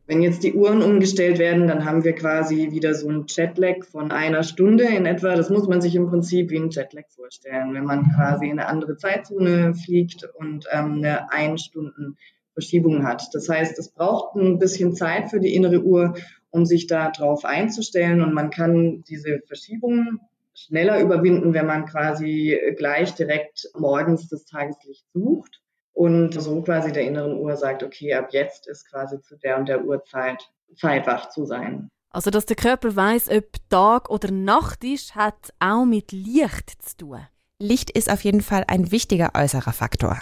Wenn 0.07 0.21
jetzt 0.21 0.43
die 0.43 0.53
Uhren 0.53 0.81
umgestellt 0.81 1.37
werden, 1.37 1.67
dann 1.67 1.83
haben 1.83 2.05
wir 2.05 2.15
quasi 2.15 2.71
wieder 2.71 2.93
so 2.93 3.09
ein 3.09 3.25
Jetlag 3.27 3.83
von 3.83 4.13
einer 4.13 4.41
Stunde 4.43 4.85
in 4.85 5.05
etwa. 5.05 5.35
Das 5.35 5.49
muss 5.49 5.67
man 5.67 5.81
sich 5.81 5.95
im 5.95 6.07
Prinzip 6.07 6.49
wie 6.49 6.59
ein 6.59 6.69
Jetlag 6.69 7.09
vorstellen, 7.09 7.73
wenn 7.73 7.83
man 7.83 8.09
quasi 8.15 8.45
in 8.45 8.51
eine 8.51 8.69
andere 8.69 8.95
Zeitzone 8.95 9.75
fliegt 9.75 10.23
und 10.35 10.65
ähm, 10.71 10.99
eine 10.99 11.29
ein 11.33 11.57
Stunden 11.57 12.15
Verschiebung 12.53 13.05
hat. 13.05 13.27
Das 13.33 13.49
heißt, 13.49 13.77
es 13.77 13.89
braucht 13.89 14.37
ein 14.37 14.59
bisschen 14.59 14.95
Zeit 14.95 15.29
für 15.29 15.41
die 15.41 15.53
innere 15.53 15.83
Uhr, 15.83 16.13
um 16.51 16.65
sich 16.65 16.87
darauf 16.87 17.43
einzustellen 17.43 18.21
und 18.21 18.33
man 18.33 18.49
kann 18.49 19.03
diese 19.09 19.41
Verschiebungen 19.45 20.21
schneller 20.53 21.01
überwinden, 21.01 21.53
wenn 21.53 21.65
man 21.65 21.85
quasi 21.85 22.57
gleich 22.77 23.13
direkt 23.13 23.69
morgens 23.77 24.29
das 24.29 24.45
Tageslicht 24.45 25.05
sucht 25.13 25.61
und 25.97 26.39
so 26.39 26.61
quasi 26.61 26.91
der 26.91 27.07
inneren 27.07 27.39
Uhr 27.39 27.55
sagt, 27.57 27.81
okay, 27.81 28.13
ab 28.13 28.27
jetzt 28.31 28.67
ist 28.67 28.87
quasi 28.87 29.19
zu 29.19 29.35
der 29.35 29.57
und 29.57 29.67
der 29.67 29.83
Uhrzeit 29.83 30.47
Zeit 30.75 31.07
wach 31.07 31.29
zu 31.29 31.45
sein. 31.45 31.89
Also, 32.11 32.29
dass 32.29 32.45
der 32.45 32.55
Körper 32.55 32.95
weiß, 32.95 33.31
ob 33.31 33.45
Tag 33.69 34.11
oder 34.11 34.31
Nacht 34.31 34.83
ist, 34.83 35.15
hat 35.15 35.53
auch 35.59 35.85
mit 35.85 36.11
Licht 36.11 36.83
zu 36.83 36.97
tun. 36.97 37.19
Licht 37.57 37.89
ist 37.89 38.11
auf 38.11 38.23
jeden 38.23 38.41
Fall 38.41 38.63
ein 38.67 38.91
wichtiger 38.91 39.31
äußerer 39.35 39.73
Faktor. 39.73 40.19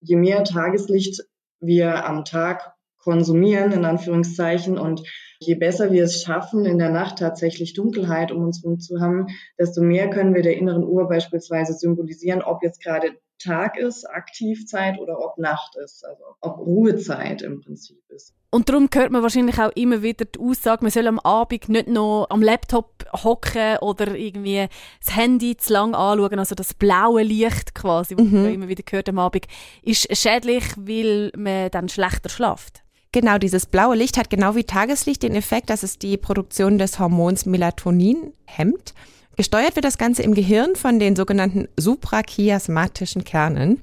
Je 0.00 0.16
mehr 0.16 0.42
Tageslicht 0.42 1.22
wir 1.60 2.06
am 2.06 2.24
Tag 2.24 2.74
konsumieren, 2.98 3.70
in 3.70 3.84
Anführungszeichen, 3.84 4.78
und 4.78 5.02
je 5.38 5.54
besser 5.54 5.92
wir 5.92 6.02
es 6.04 6.22
schaffen, 6.22 6.64
in 6.64 6.78
der 6.78 6.90
Nacht 6.90 7.20
tatsächlich 7.20 7.74
Dunkelheit 7.74 8.32
um 8.32 8.42
uns 8.42 8.64
herum 8.64 8.80
zu 8.80 9.00
haben, 9.00 9.28
desto 9.60 9.80
mehr 9.80 10.10
können 10.10 10.34
wir 10.34 10.42
der 10.42 10.56
inneren 10.56 10.82
Uhr 10.82 11.06
beispielsweise 11.08 11.74
symbolisieren, 11.74 12.42
ob 12.42 12.64
jetzt 12.64 12.82
gerade 12.82 13.12
Tag 13.44 13.76
ist, 13.76 14.04
Aktivzeit 14.04 14.98
oder 14.98 15.18
ob 15.18 15.38
Nacht 15.38 15.76
ist, 15.76 16.04
also 16.04 16.22
ob 16.40 16.58
Ruhezeit 16.58 17.42
im 17.42 17.60
Prinzip 17.60 17.98
ist. 18.08 18.34
Und 18.50 18.68
darum 18.68 18.88
hört 18.92 19.10
man 19.10 19.22
wahrscheinlich 19.22 19.58
auch 19.58 19.72
immer 19.74 20.02
wieder 20.02 20.24
die 20.24 20.38
Aussage, 20.38 20.84
man 20.84 20.90
soll 20.90 21.08
am 21.08 21.18
Abend 21.18 21.68
nicht 21.68 21.88
noch 21.88 22.26
am 22.30 22.40
Laptop 22.40 23.04
hocken 23.24 23.78
oder 23.78 24.14
irgendwie 24.14 24.68
das 25.04 25.16
Handy 25.16 25.56
zu 25.56 25.72
lang 25.72 25.94
anschauen, 25.94 26.38
also 26.38 26.54
das 26.54 26.72
blaue 26.72 27.22
Licht 27.22 27.74
quasi, 27.74 28.16
was 28.16 28.24
mhm. 28.24 28.42
man 28.42 28.54
immer 28.54 28.68
wieder 28.68 28.84
hört 28.90 29.08
am 29.08 29.18
Abend, 29.18 29.46
ist 29.82 30.16
schädlich, 30.16 30.64
weil 30.76 31.32
man 31.36 31.70
dann 31.70 31.88
schlechter 31.88 32.28
schlaft. 32.28 32.84
Genau, 33.10 33.38
dieses 33.38 33.66
blaue 33.66 33.94
Licht 33.94 34.16
hat 34.16 34.28
genau 34.28 34.56
wie 34.56 34.64
Tageslicht 34.64 35.22
den 35.22 35.36
Effekt, 35.36 35.70
dass 35.70 35.84
es 35.84 35.98
die 35.98 36.16
Produktion 36.16 36.78
des 36.78 36.98
Hormons 36.98 37.46
Melatonin 37.46 38.32
hemmt. 38.44 38.94
Gesteuert 39.36 39.74
wird 39.74 39.84
das 39.84 39.98
Ganze 39.98 40.22
im 40.22 40.34
Gehirn 40.34 40.76
von 40.76 40.98
den 40.98 41.16
sogenannten 41.16 41.66
suprachiasmatischen 41.76 43.24
Kernen, 43.24 43.80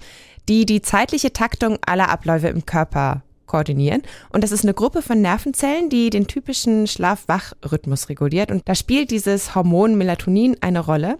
die 0.47 0.65
die 0.65 0.81
zeitliche 0.81 1.33
Taktung 1.33 1.77
aller 1.85 2.09
Abläufe 2.09 2.47
im 2.47 2.65
Körper 2.65 3.23
koordinieren. 3.47 4.01
Und 4.31 4.43
das 4.43 4.53
ist 4.53 4.63
eine 4.63 4.73
Gruppe 4.73 5.01
von 5.01 5.21
Nervenzellen, 5.21 5.89
die 5.89 6.09
den 6.09 6.27
typischen 6.27 6.87
Schlaf-Wach-Rhythmus 6.87 8.07
reguliert. 8.07 8.49
Und 8.49 8.67
da 8.67 8.75
spielt 8.75 9.11
dieses 9.11 9.53
Hormon 9.53 9.97
Melatonin 9.97 10.55
eine 10.61 10.79
Rolle. 10.79 11.19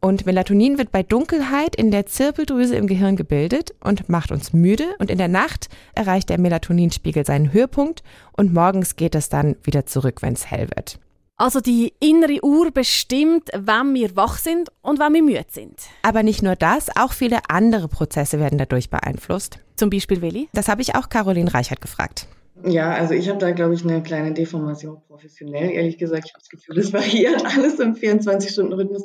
Und 0.00 0.24
Melatonin 0.24 0.78
wird 0.78 0.92
bei 0.92 1.02
Dunkelheit 1.02 1.74
in 1.74 1.90
der 1.90 2.06
Zirbeldrüse 2.06 2.76
im 2.76 2.86
Gehirn 2.86 3.16
gebildet 3.16 3.74
und 3.82 4.08
macht 4.08 4.30
uns 4.30 4.52
müde. 4.52 4.84
Und 4.98 5.10
in 5.10 5.18
der 5.18 5.28
Nacht 5.28 5.68
erreicht 5.94 6.28
der 6.28 6.38
Melatoninspiegel 6.38 7.26
seinen 7.26 7.52
Höhepunkt 7.52 8.02
und 8.36 8.52
morgens 8.52 8.96
geht 8.96 9.14
es 9.14 9.28
dann 9.28 9.56
wieder 9.64 9.86
zurück, 9.86 10.22
wenn 10.22 10.34
es 10.34 10.50
hell 10.50 10.68
wird. 10.76 11.00
Also 11.36 11.60
die 11.60 11.92
innere 11.98 12.44
Uhr 12.44 12.70
bestimmt, 12.70 13.50
wann 13.52 13.92
wir 13.92 14.14
wach 14.14 14.38
sind 14.38 14.70
und 14.82 15.00
wann 15.00 15.14
wir 15.14 15.22
müde 15.22 15.44
sind. 15.50 15.74
Aber 16.02 16.22
nicht 16.22 16.44
nur 16.44 16.54
das, 16.54 16.96
auch 16.96 17.12
viele 17.12 17.38
andere 17.48 17.88
Prozesse 17.88 18.38
werden 18.38 18.56
dadurch 18.56 18.88
beeinflusst. 18.88 19.58
Zum 19.74 19.90
Beispiel 19.90 20.22
Willi? 20.22 20.48
Das 20.52 20.68
habe 20.68 20.80
ich 20.80 20.94
auch 20.94 21.08
Caroline 21.08 21.52
Reichert 21.52 21.80
gefragt. 21.80 22.28
Ja, 22.64 22.92
also 22.92 23.14
ich 23.14 23.28
habe 23.28 23.40
da, 23.40 23.50
glaube 23.50 23.74
ich, 23.74 23.82
eine 23.82 24.00
kleine 24.00 24.32
Deformation 24.32 25.02
professionell. 25.08 25.70
Ehrlich 25.70 25.98
gesagt, 25.98 26.26
ich 26.26 26.34
habe 26.34 26.40
das 26.40 26.48
Gefühl, 26.48 26.78
es 26.78 26.92
variiert 26.92 27.44
alles 27.56 27.80
im 27.80 27.94
24-Stunden-Rhythmus. 27.96 29.04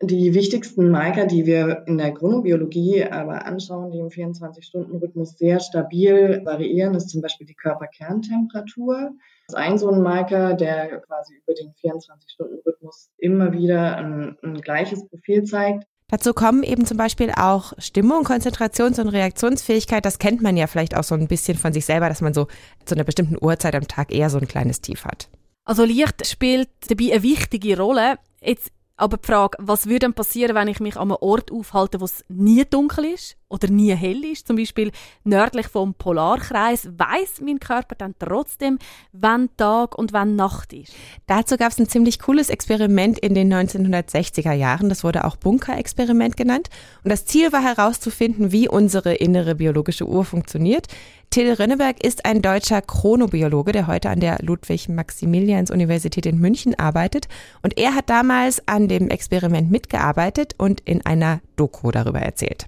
Die 0.00 0.32
wichtigsten 0.32 0.90
Marker, 0.90 1.26
die 1.26 1.44
wir 1.44 1.82
in 1.86 1.98
der 1.98 2.14
Chronobiologie 2.14 3.04
aber 3.04 3.46
anschauen, 3.46 3.90
die 3.90 3.98
im 3.98 4.10
24-Stunden-Rhythmus 4.10 5.36
sehr 5.36 5.58
stabil 5.58 6.40
variieren, 6.44 6.94
ist 6.94 7.10
zum 7.10 7.20
Beispiel 7.20 7.48
die 7.48 7.54
Körperkerntemperatur. 7.54 9.10
Das 9.48 9.54
ist 9.54 9.56
ein 9.56 9.76
so 9.76 9.90
ein 9.90 10.00
Marker, 10.00 10.54
der 10.54 11.00
quasi 11.00 11.34
über 11.34 11.52
den 11.54 11.72
24-Stunden-Rhythmus 11.72 13.10
immer 13.18 13.52
wieder 13.52 13.96
ein, 13.96 14.36
ein 14.44 14.60
gleiches 14.60 15.04
Profil 15.08 15.42
zeigt. 15.42 15.84
Dazu 16.10 16.32
kommen 16.32 16.62
eben 16.62 16.86
zum 16.86 16.96
Beispiel 16.96 17.32
auch 17.36 17.72
Stimmung, 17.78 18.24
Konzentrations- 18.24 19.00
und 19.00 19.08
Reaktionsfähigkeit. 19.08 20.04
Das 20.04 20.20
kennt 20.20 20.40
man 20.40 20.56
ja 20.56 20.68
vielleicht 20.68 20.96
auch 20.96 21.04
so 21.04 21.16
ein 21.16 21.26
bisschen 21.26 21.58
von 21.58 21.72
sich 21.72 21.84
selber, 21.84 22.08
dass 22.08 22.20
man 22.20 22.32
so 22.32 22.46
zu 22.84 22.94
einer 22.94 23.04
bestimmten 23.04 23.36
Uhrzeit 23.44 23.74
am 23.74 23.88
Tag 23.88 24.14
eher 24.14 24.30
so 24.30 24.38
ein 24.38 24.46
kleines 24.46 24.80
Tief 24.80 25.04
hat. 25.04 25.28
Also 25.64 25.84
Licht 25.84 26.26
spielt 26.26 26.68
dabei 26.88 27.12
eine 27.12 27.22
wichtige 27.22 27.76
Rolle. 27.76 28.18
Jetzt 28.40 28.70
aber 28.98 29.16
die 29.16 29.26
Frage, 29.26 29.56
was 29.60 29.86
würde 29.86 30.00
denn 30.00 30.14
passieren, 30.14 30.54
wenn 30.54 30.68
ich 30.68 30.80
mich 30.80 30.96
an 30.96 31.10
einem 31.10 31.18
Ort 31.20 31.50
aufhalte, 31.50 32.00
wo 32.00 32.04
es 32.04 32.24
nie 32.28 32.64
dunkel 32.64 33.06
ist 33.06 33.37
oder 33.48 33.68
nie 33.68 33.94
hell 33.94 34.24
ist, 34.24 34.46
zum 34.46 34.56
Beispiel 34.56 34.92
nördlich 35.24 35.68
vom 35.68 35.94
Polarkreis, 35.94 36.88
weiß 36.96 37.40
mein 37.42 37.60
Körper 37.60 37.94
dann 37.94 38.14
trotzdem, 38.18 38.78
wann 39.12 39.48
Tag 39.56 39.96
und 39.96 40.12
wann 40.12 40.36
Nacht 40.36 40.72
ist? 40.72 40.94
Dazu 41.26 41.56
gab 41.56 41.72
es 41.72 41.78
ein 41.78 41.88
ziemlich 41.88 42.18
cooles 42.18 42.50
Experiment 42.50 43.18
in 43.18 43.34
den 43.34 43.52
1960er 43.52 44.52
Jahren. 44.52 44.88
Das 44.88 45.02
wurde 45.02 45.24
auch 45.24 45.36
Bunker-Experiment 45.36 46.36
genannt. 46.36 46.68
Und 47.04 47.10
das 47.10 47.24
Ziel 47.24 47.52
war 47.52 47.62
herauszufinden, 47.62 48.52
wie 48.52 48.68
unsere 48.68 49.14
innere 49.14 49.54
biologische 49.54 50.06
Uhr 50.06 50.24
funktioniert. 50.24 50.86
Till 51.30 51.52
Rönneberg 51.52 52.02
ist 52.02 52.24
ein 52.24 52.40
deutscher 52.40 52.80
Chronobiologe, 52.80 53.72
der 53.72 53.86
heute 53.86 54.08
an 54.08 54.20
der 54.20 54.38
Ludwig-Maximilians-Universität 54.40 56.24
in 56.26 56.38
München 56.38 56.74
arbeitet. 56.78 57.28
Und 57.62 57.78
er 57.78 57.94
hat 57.94 58.08
damals 58.08 58.66
an 58.66 58.88
dem 58.88 59.10
Experiment 59.10 59.70
mitgearbeitet 59.70 60.54
und 60.58 60.80
in 60.80 61.04
einer 61.04 61.40
Doku 61.56 61.90
darüber 61.90 62.20
erzählt. 62.20 62.66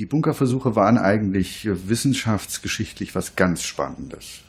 Die 0.00 0.06
Bunkerversuche 0.06 0.76
waren 0.76 0.96
eigentlich 0.96 1.68
wissenschaftsgeschichtlich 1.70 3.14
was 3.14 3.36
ganz 3.36 3.62
Spannendes. 3.62 4.40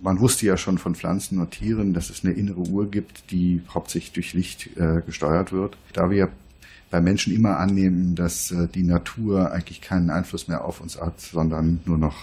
Man 0.00 0.18
wusste 0.18 0.46
ja 0.46 0.56
schon 0.56 0.78
von 0.78 0.94
Pflanzen 0.94 1.40
und 1.40 1.50
Tieren, 1.50 1.92
dass 1.92 2.08
es 2.08 2.24
eine 2.24 2.32
innere 2.32 2.60
Uhr 2.60 2.90
gibt, 2.90 3.30
die 3.30 3.60
hauptsächlich 3.68 4.12
durch 4.12 4.32
Licht 4.32 4.70
äh, 4.78 5.02
gesteuert 5.04 5.52
wird. 5.52 5.76
Da 5.92 6.08
wir 6.08 6.30
bei 6.90 7.02
Menschen 7.02 7.34
immer 7.34 7.58
annehmen, 7.58 8.14
dass 8.14 8.50
äh, 8.50 8.66
die 8.66 8.82
Natur 8.82 9.52
eigentlich 9.52 9.82
keinen 9.82 10.08
Einfluss 10.08 10.48
mehr 10.48 10.64
auf 10.64 10.80
uns 10.80 10.98
hat, 10.98 11.20
sondern 11.20 11.80
nur 11.84 11.98
noch 11.98 12.16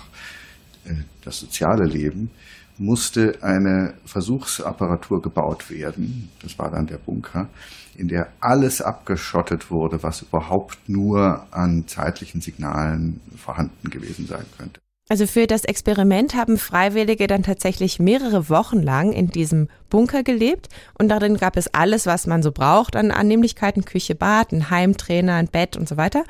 äh, 0.86 0.96
das 1.24 1.40
soziale 1.40 1.86
Leben, 1.86 2.32
musste 2.78 3.38
eine 3.42 3.94
Versuchsapparatur 4.06 5.22
gebaut 5.22 5.70
werden. 5.70 6.30
Das 6.42 6.58
war 6.58 6.72
dann 6.72 6.88
der 6.88 6.98
Bunker, 6.98 7.48
in 7.96 8.08
der 8.08 8.30
alles 8.40 8.82
abgeschottet 8.82 9.70
wurde, 9.70 10.02
was 10.04 10.24
überhaupt 10.24 10.78
nur 10.88 11.46
an 11.52 11.88
zeitlichen 11.88 12.42
Signalen 12.42 13.22
vorhanden 13.38 13.90
gewesen 13.90 14.28
sein 14.28 14.46
könnte. 14.58 14.80
Also 15.10 15.28
für 15.28 15.48
das 15.48 15.66
Experiment 15.66 16.34
haben 16.34 16.58
Freiwillige 16.58 17.28
dann 17.28 17.44
tatsächlich 17.44 18.00
mehrere 18.00 18.50
Wochen 18.50 18.82
lang 18.82 19.12
in 19.12 19.28
diesem 19.28 19.68
Bunker 19.90 20.24
gelebt 20.24 20.70
und 20.98 21.10
darin 21.10 21.38
gab 21.38 21.58
es 21.58 21.74
alles, 21.74 22.06
was 22.06 22.26
man 22.26 22.42
so 22.42 22.52
braucht 22.52 22.96
an 22.96 23.12
Annehmlichkeiten, 23.12 23.84
Küche, 23.84 24.16
Bad, 24.16 24.54
ein 24.54 24.70
Heimtrainer, 24.70 25.36
ein 25.36 25.50
Bett 25.50 25.76
und 25.76 25.90
so 25.90 25.98
weiter 25.98 26.24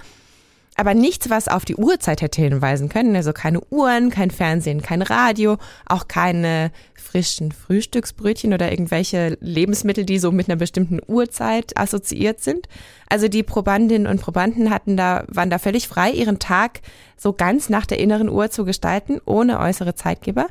aber 0.75 0.93
nichts, 0.93 1.29
was 1.29 1.47
auf 1.47 1.65
die 1.65 1.75
Uhrzeit 1.75 2.21
hätte 2.21 2.41
hinweisen 2.41 2.89
können. 2.89 3.15
Also 3.15 3.33
keine 3.33 3.61
Uhren, 3.69 4.09
kein 4.09 4.31
Fernsehen, 4.31 4.81
kein 4.81 5.01
Radio, 5.01 5.57
auch 5.85 6.07
keine 6.07 6.71
frischen 6.95 7.51
Frühstücksbrötchen 7.51 8.53
oder 8.53 8.71
irgendwelche 8.71 9.37
Lebensmittel, 9.39 10.03
die 10.03 10.17
so 10.17 10.31
mit 10.31 10.49
einer 10.49 10.55
bestimmten 10.55 10.99
Uhrzeit 11.05 11.77
assoziiert 11.77 12.41
sind. 12.41 12.67
Also 13.07 13.27
die 13.27 13.43
Probandinnen 13.43 14.07
und 14.07 14.19
Probanden 14.19 14.71
hatten 14.71 14.97
da, 14.97 15.23
waren 15.27 15.51
da 15.51 15.59
völlig 15.59 15.87
frei, 15.87 16.11
ihren 16.11 16.39
Tag 16.39 16.81
so 17.15 17.31
ganz 17.33 17.69
nach 17.69 17.85
der 17.85 17.99
inneren 17.99 18.29
Uhr 18.29 18.49
zu 18.49 18.65
gestalten, 18.65 19.21
ohne 19.25 19.59
äußere 19.59 19.93
Zeitgeber. 19.93 20.47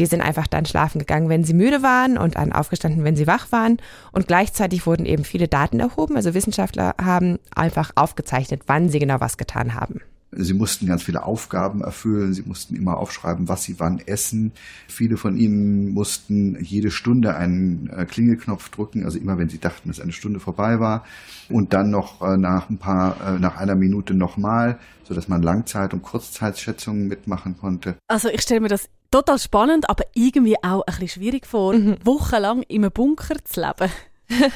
Die 0.00 0.06
sind 0.06 0.22
einfach 0.22 0.46
dann 0.46 0.64
schlafen 0.64 0.98
gegangen, 0.98 1.28
wenn 1.28 1.44
sie 1.44 1.52
müde 1.52 1.82
waren 1.82 2.16
und 2.16 2.36
dann 2.36 2.52
aufgestanden, 2.52 3.04
wenn 3.04 3.16
sie 3.16 3.26
wach 3.26 3.52
waren. 3.52 3.76
Und 4.12 4.26
gleichzeitig 4.26 4.86
wurden 4.86 5.04
eben 5.04 5.24
viele 5.24 5.46
Daten 5.46 5.78
erhoben. 5.78 6.16
Also 6.16 6.32
Wissenschaftler 6.32 6.94
haben 6.98 7.38
einfach 7.54 7.92
aufgezeichnet, 7.96 8.62
wann 8.66 8.88
sie 8.88 8.98
genau 8.98 9.20
was 9.20 9.36
getan 9.36 9.74
haben. 9.74 10.00
Sie 10.32 10.54
mussten 10.54 10.86
ganz 10.86 11.02
viele 11.02 11.24
Aufgaben 11.24 11.82
erfüllen. 11.82 12.32
Sie 12.32 12.42
mussten 12.42 12.76
immer 12.76 12.96
aufschreiben, 12.96 13.48
was 13.48 13.64
sie 13.64 13.78
wann 13.78 13.98
essen. 13.98 14.52
Viele 14.88 15.18
von 15.18 15.36
ihnen 15.36 15.90
mussten 15.90 16.56
jede 16.62 16.90
Stunde 16.90 17.34
einen 17.34 17.90
äh, 17.90 18.06
Klingelknopf 18.06 18.70
drücken, 18.70 19.04
also 19.04 19.18
immer 19.18 19.36
wenn 19.36 19.50
sie 19.50 19.58
dachten, 19.58 19.88
dass 19.88 20.00
eine 20.00 20.12
Stunde 20.12 20.40
vorbei 20.40 20.80
war. 20.80 21.04
Und 21.50 21.74
dann 21.74 21.90
noch 21.90 22.22
äh, 22.22 22.38
nach 22.38 22.70
ein 22.70 22.78
paar, 22.78 23.34
äh, 23.34 23.38
nach 23.38 23.58
einer 23.58 23.74
Minute 23.74 24.14
nochmal, 24.14 24.78
sodass 25.02 25.28
man 25.28 25.42
Langzeit- 25.42 25.92
und 25.92 26.02
Kurzzeitschätzungen 26.02 27.06
mitmachen 27.06 27.58
konnte. 27.58 27.96
Also 28.08 28.28
ich 28.28 28.40
stelle 28.40 28.60
mir 28.60 28.68
das 28.68 28.88
total 29.10 29.38
spannend, 29.38 29.88
aber 29.88 30.04
irgendwie 30.14 30.56
auch 30.62 30.82
ein 30.82 30.94
bisschen 30.94 31.08
schwierig 31.08 31.46
vor, 31.46 31.74
mhm. 31.74 31.96
wochenlang 32.04 32.62
in 32.62 32.84
einem 32.84 32.92
Bunker 32.92 33.36
zu 33.44 33.60
leben. 33.60 33.90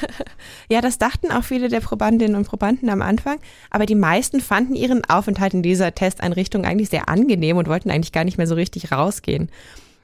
ja, 0.69 0.81
das 0.81 0.97
dachten 0.97 1.31
auch 1.31 1.43
viele 1.43 1.67
der 1.67 1.81
Probandinnen 1.81 2.35
und 2.35 2.47
Probanden 2.47 2.89
am 2.89 3.01
Anfang, 3.01 3.39
aber 3.69 3.85
die 3.85 3.95
meisten 3.95 4.39
fanden 4.39 4.75
ihren 4.75 5.03
Aufenthalt 5.05 5.53
in 5.53 5.63
dieser 5.63 5.93
Testeinrichtung 5.93 6.65
eigentlich 6.65 6.89
sehr 6.89 7.09
angenehm 7.09 7.57
und 7.57 7.67
wollten 7.67 7.91
eigentlich 7.91 8.13
gar 8.13 8.23
nicht 8.23 8.37
mehr 8.37 8.47
so 8.47 8.55
richtig 8.55 8.91
rausgehen. 8.91 9.49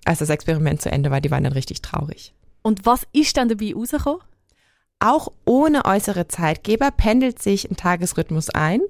Als 0.03 0.19
das 0.19 0.29
Experiment 0.29 0.81
zu 0.81 0.91
Ende 0.91 1.11
war, 1.11 1.21
die 1.21 1.31
waren 1.31 1.43
dann 1.43 1.53
richtig 1.53 1.81
traurig. 1.81 2.33
Und 2.63 2.85
was 2.85 3.07
ist 3.13 3.37
dann 3.37 3.49
dabei 3.49 3.73
rausgekommen? 3.73 4.21
Auch 4.99 5.31
ohne 5.45 5.85
äußere 5.85 6.27
Zeitgeber 6.27 6.91
pendelt 6.91 7.41
sich 7.41 7.69
ein 7.69 7.75
Tagesrhythmus 7.75 8.49
ein 8.49 8.81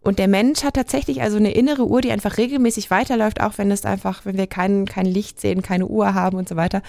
und 0.00 0.18
der 0.18 0.28
Mensch 0.28 0.62
hat 0.62 0.74
tatsächlich 0.74 1.22
also 1.22 1.36
eine 1.36 1.52
innere 1.52 1.86
Uhr, 1.86 2.00
die 2.00 2.12
einfach 2.12 2.38
regelmäßig 2.38 2.90
weiterläuft, 2.90 3.40
auch 3.40 3.58
wenn 3.58 3.70
es 3.70 3.84
einfach, 3.84 4.24
wenn 4.24 4.36
wir 4.36 4.46
kein, 4.46 4.86
kein 4.86 5.06
Licht 5.06 5.40
sehen, 5.40 5.60
keine 5.60 5.86
Uhr 5.86 6.14
haben 6.14 6.38
und 6.38 6.48
so 6.48 6.56
weiter. 6.56 6.82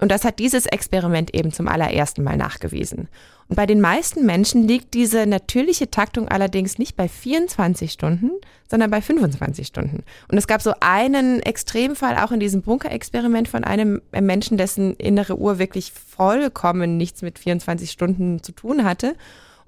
Und 0.00 0.10
das 0.10 0.24
hat 0.24 0.38
dieses 0.40 0.66
Experiment 0.66 1.34
eben 1.34 1.52
zum 1.52 1.68
allerersten 1.68 2.22
Mal 2.22 2.36
nachgewiesen. 2.36 3.08
Und 3.48 3.56
bei 3.56 3.66
den 3.66 3.80
meisten 3.80 4.26
Menschen 4.26 4.66
liegt 4.66 4.94
diese 4.94 5.26
natürliche 5.26 5.90
Taktung 5.90 6.28
allerdings 6.28 6.78
nicht 6.78 6.96
bei 6.96 7.08
24 7.08 7.92
Stunden, 7.92 8.32
sondern 8.68 8.90
bei 8.90 9.00
25 9.00 9.66
Stunden. 9.66 10.02
Und 10.28 10.36
es 10.36 10.48
gab 10.48 10.60
so 10.60 10.74
einen 10.80 11.40
Extremfall 11.40 12.18
auch 12.18 12.32
in 12.32 12.40
diesem 12.40 12.62
Bunkerexperiment 12.62 13.46
von 13.46 13.62
einem 13.62 14.02
Menschen, 14.10 14.58
dessen 14.58 14.96
innere 14.96 15.38
Uhr 15.38 15.60
wirklich 15.60 15.92
vollkommen 15.92 16.96
nichts 16.96 17.22
mit 17.22 17.38
24 17.38 17.90
Stunden 17.90 18.42
zu 18.42 18.50
tun 18.50 18.84
hatte. 18.84 19.14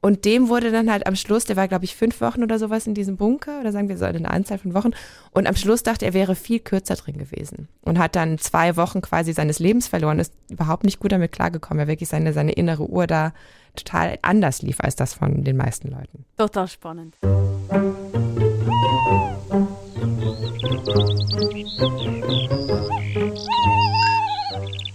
Und 0.00 0.24
dem 0.24 0.48
wurde 0.48 0.70
dann 0.70 0.90
halt 0.90 1.06
am 1.06 1.16
Schluss, 1.16 1.44
der 1.44 1.56
war, 1.56 1.66
glaube 1.66 1.84
ich, 1.84 1.96
fünf 1.96 2.20
Wochen 2.20 2.42
oder 2.42 2.58
sowas 2.58 2.86
in 2.86 2.94
diesem 2.94 3.16
Bunker, 3.16 3.60
oder 3.60 3.72
sagen 3.72 3.88
wir 3.88 3.96
so 3.96 4.04
eine 4.04 4.30
Anzahl 4.30 4.58
von 4.58 4.74
Wochen. 4.74 4.90
Und 5.32 5.46
am 5.46 5.56
Schluss 5.56 5.82
dachte 5.82 6.04
er, 6.06 6.14
wäre 6.14 6.34
viel 6.34 6.60
kürzer 6.60 6.94
drin 6.94 7.18
gewesen. 7.18 7.68
Und 7.82 7.98
hat 7.98 8.14
dann 8.14 8.38
zwei 8.38 8.76
Wochen 8.76 9.00
quasi 9.00 9.32
seines 9.32 9.58
Lebens 9.58 9.88
verloren, 9.88 10.18
ist 10.18 10.32
überhaupt 10.50 10.84
nicht 10.84 11.00
gut 11.00 11.12
damit 11.12 11.32
klargekommen. 11.32 11.80
Er 11.80 11.88
wirklich 11.88 12.08
seine, 12.08 12.32
seine 12.32 12.52
innere 12.52 12.88
Uhr 12.88 13.06
da 13.06 13.32
total 13.74 14.18
anders 14.22 14.62
lief 14.62 14.80
als 14.80 14.96
das 14.96 15.14
von 15.14 15.44
den 15.44 15.56
meisten 15.56 15.88
Leuten. 15.88 16.24
Total 16.36 16.68
spannend. 16.68 17.14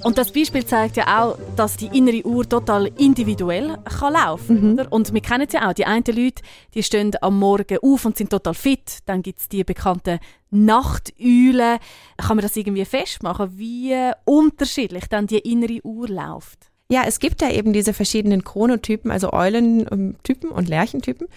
Und 0.04 0.18
das 0.18 0.32
Beispiel 0.32 0.66
zeigt 0.66 0.98
ja 0.98 1.24
auch, 1.24 1.38
dass 1.56 1.78
die 1.78 1.88
innere 1.98 2.26
Uhr 2.26 2.48
total 2.48 2.88
individuell 2.98 3.78
kann 3.86 4.14
laufen 4.14 4.58
kann. 4.58 4.86
Mhm. 4.86 4.92
Und 4.92 5.14
wir 5.14 5.22
kennen 5.22 5.46
es 5.48 5.54
ja 5.54 5.70
auch, 5.70 5.74
die 5.74 5.86
einen 5.86 6.04
Leute, 6.08 6.44
die 6.74 6.84
stehen 6.84 7.12
am 7.22 7.40
Morgen 7.40 7.78
auf 7.82 8.06
und 8.06 8.18
sind 8.18 8.30
total 8.30 8.54
fit. 8.54 9.00
Dann 9.06 9.22
gibt 9.22 9.40
es 9.40 9.50
die 9.50 9.64
bekannten 9.64 10.20
Nachteulen. 10.52 11.80
Kann 12.18 12.36
man 12.36 12.42
das 12.44 12.56
irgendwie 12.56 12.86
festmachen, 12.86 13.58
wie 13.58 13.96
unterschiedlich 14.26 15.06
dann 15.10 15.28
die 15.28 15.40
innere 15.40 15.80
Uhr 15.84 16.10
läuft? 16.10 16.72
Ja, 16.90 17.04
es 17.08 17.20
gibt 17.20 17.42
ja 17.42 17.50
eben 17.50 17.74
diese 17.74 17.94
verschiedenen 17.94 18.44
Chronotypen, 18.44 19.10
also 19.10 19.32
Eulentypen 19.32 20.52
und 20.52 20.68
Lerchentypen. 20.68 21.28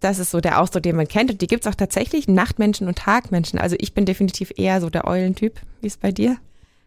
Das 0.00 0.18
ist 0.18 0.30
so 0.30 0.40
der 0.40 0.60
Ausdruck, 0.60 0.82
den 0.82 0.96
man 0.96 1.08
kennt. 1.08 1.30
Und 1.30 1.40
die 1.40 1.46
gibt 1.46 1.64
es 1.64 1.72
auch 1.72 1.76
tatsächlich, 1.76 2.28
Nachtmenschen 2.28 2.86
und 2.86 2.98
Tagmenschen. 2.98 3.58
Also 3.58 3.76
ich 3.78 3.94
bin 3.94 4.04
definitiv 4.04 4.52
eher 4.56 4.80
so 4.80 4.90
der 4.90 5.06
Eulentyp. 5.06 5.60
Wie 5.80 5.86
ist 5.86 5.94
es 5.94 6.00
bei 6.00 6.12
dir? 6.12 6.36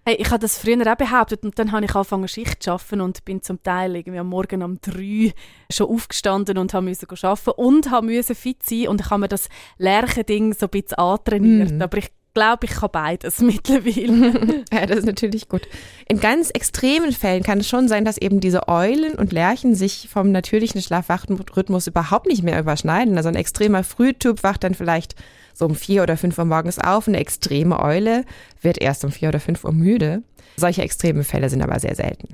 Hey, 0.09 0.15
ich 0.19 0.31
habe 0.31 0.39
das 0.39 0.57
früher 0.57 0.91
auch 0.91 0.95
behauptet 0.95 1.43
und 1.43 1.59
dann 1.59 1.71
habe 1.71 1.85
ich 1.85 1.93
angefangen 1.93 2.27
Schicht 2.27 2.63
zu 2.63 2.71
arbeiten 2.71 2.99
und 2.99 3.23
bin 3.25 3.43
zum 3.43 3.61
Teil 3.61 3.95
irgendwie 3.95 4.17
am 4.17 4.29
Morgen 4.29 4.63
um 4.63 4.81
drei 4.81 5.35
schon 5.71 5.87
aufgestanden 5.87 6.57
und 6.57 6.73
habe 6.73 6.85
müssen 6.85 7.07
arbeiten 7.07 7.51
und 7.51 7.91
habe 7.91 8.07
müssen 8.07 8.35
fit 8.35 8.63
sein 8.63 8.87
und 8.87 9.01
ich 9.01 9.09
habe 9.11 9.21
mir 9.21 9.27
das 9.27 9.49
Lerchending 9.77 10.53
so 10.53 10.65
ein 10.65 10.71
bisschen 10.71 10.97
antrainiert. 10.97 11.73
Mm. 11.73 11.81
Aber 11.83 11.99
ich 11.99 12.09
glaube, 12.33 12.65
ich 12.65 12.71
kann 12.71 12.89
beides 12.91 13.39
mittlerweile. 13.41 14.63
ja, 14.73 14.87
das 14.87 14.97
ist 14.97 15.05
natürlich 15.05 15.47
gut. 15.47 15.67
In 16.07 16.19
ganz 16.19 16.49
extremen 16.49 17.11
Fällen 17.11 17.43
kann 17.43 17.59
es 17.59 17.69
schon 17.69 17.87
sein, 17.87 18.03
dass 18.03 18.17
eben 18.17 18.39
diese 18.39 18.67
Eulen 18.67 19.13
und 19.13 19.31
Lerchen 19.31 19.75
sich 19.75 20.09
vom 20.11 20.31
natürlichen 20.31 20.81
Schlafwachrhythmus 20.81 21.85
überhaupt 21.85 22.25
nicht 22.25 22.41
mehr 22.41 22.59
überschneiden. 22.59 23.15
Also 23.15 23.29
ein 23.29 23.35
extremer 23.35 23.83
Frühtyp 23.83 24.41
wacht 24.41 24.63
dann 24.63 24.73
vielleicht 24.73 25.13
so 25.59 25.65
um 25.65 25.75
vier 25.75 26.01
oder 26.03 26.17
fünf 26.17 26.37
Uhr 26.37 26.45
morgens 26.45 26.79
auf. 26.79 27.07
Eine 27.07 27.19
extreme 27.19 27.79
Eule 27.83 28.25
wird 28.61 28.81
erst 28.81 29.03
um 29.03 29.11
vier 29.11 29.29
oder 29.29 29.39
fünf 29.39 29.63
Uhr 29.63 29.73
müde. 29.73 30.23
Solche 30.55 30.81
extremen 30.81 31.23
Fälle 31.23 31.49
sind 31.49 31.61
aber 31.61 31.79
sehr 31.79 31.95
selten. 31.95 32.29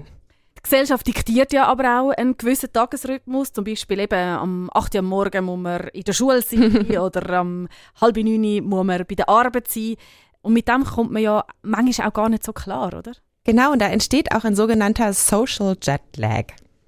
Die 0.57 0.61
Gesellschaft 0.61 1.05
diktiert 1.05 1.51
ja 1.51 1.65
aber 1.65 2.01
auch 2.01 2.11
einen 2.11 2.37
gewissen 2.37 2.71
Tagesrhythmus. 2.71 3.51
Zum 3.51 3.65
Beispiel 3.65 3.99
eben 3.99 4.13
am 4.15 4.69
8 4.73 4.95
Uhr 4.95 5.01
morgen 5.01 5.45
muss 5.45 5.59
man 5.59 5.87
in 5.89 6.03
der 6.03 6.13
Schule 6.13 6.41
sein 6.41 6.97
oder 6.99 7.29
am 7.31 7.67
halb 7.99 8.17
neun 8.17 8.63
muss 8.63 8.85
man 8.85 9.03
bei 9.05 9.15
der 9.15 9.27
Arbeit 9.27 9.67
sein. 9.67 9.95
Und 10.41 10.53
mit 10.53 10.67
dem 10.67 10.83
kommt 10.83 11.11
man 11.11 11.23
ja 11.23 11.43
manchmal 11.63 12.07
auch 12.07 12.13
gar 12.13 12.29
nicht 12.29 12.43
so 12.43 12.53
klar, 12.53 12.95
oder? 12.95 13.13
Genau, 13.43 13.71
und 13.71 13.81
da 13.81 13.87
entsteht 13.87 14.31
auch 14.31 14.43
ein 14.43 14.55
sogenannter 14.55 15.13
Social 15.13 15.75
Jet 15.81 16.01
Lag. 16.17 16.45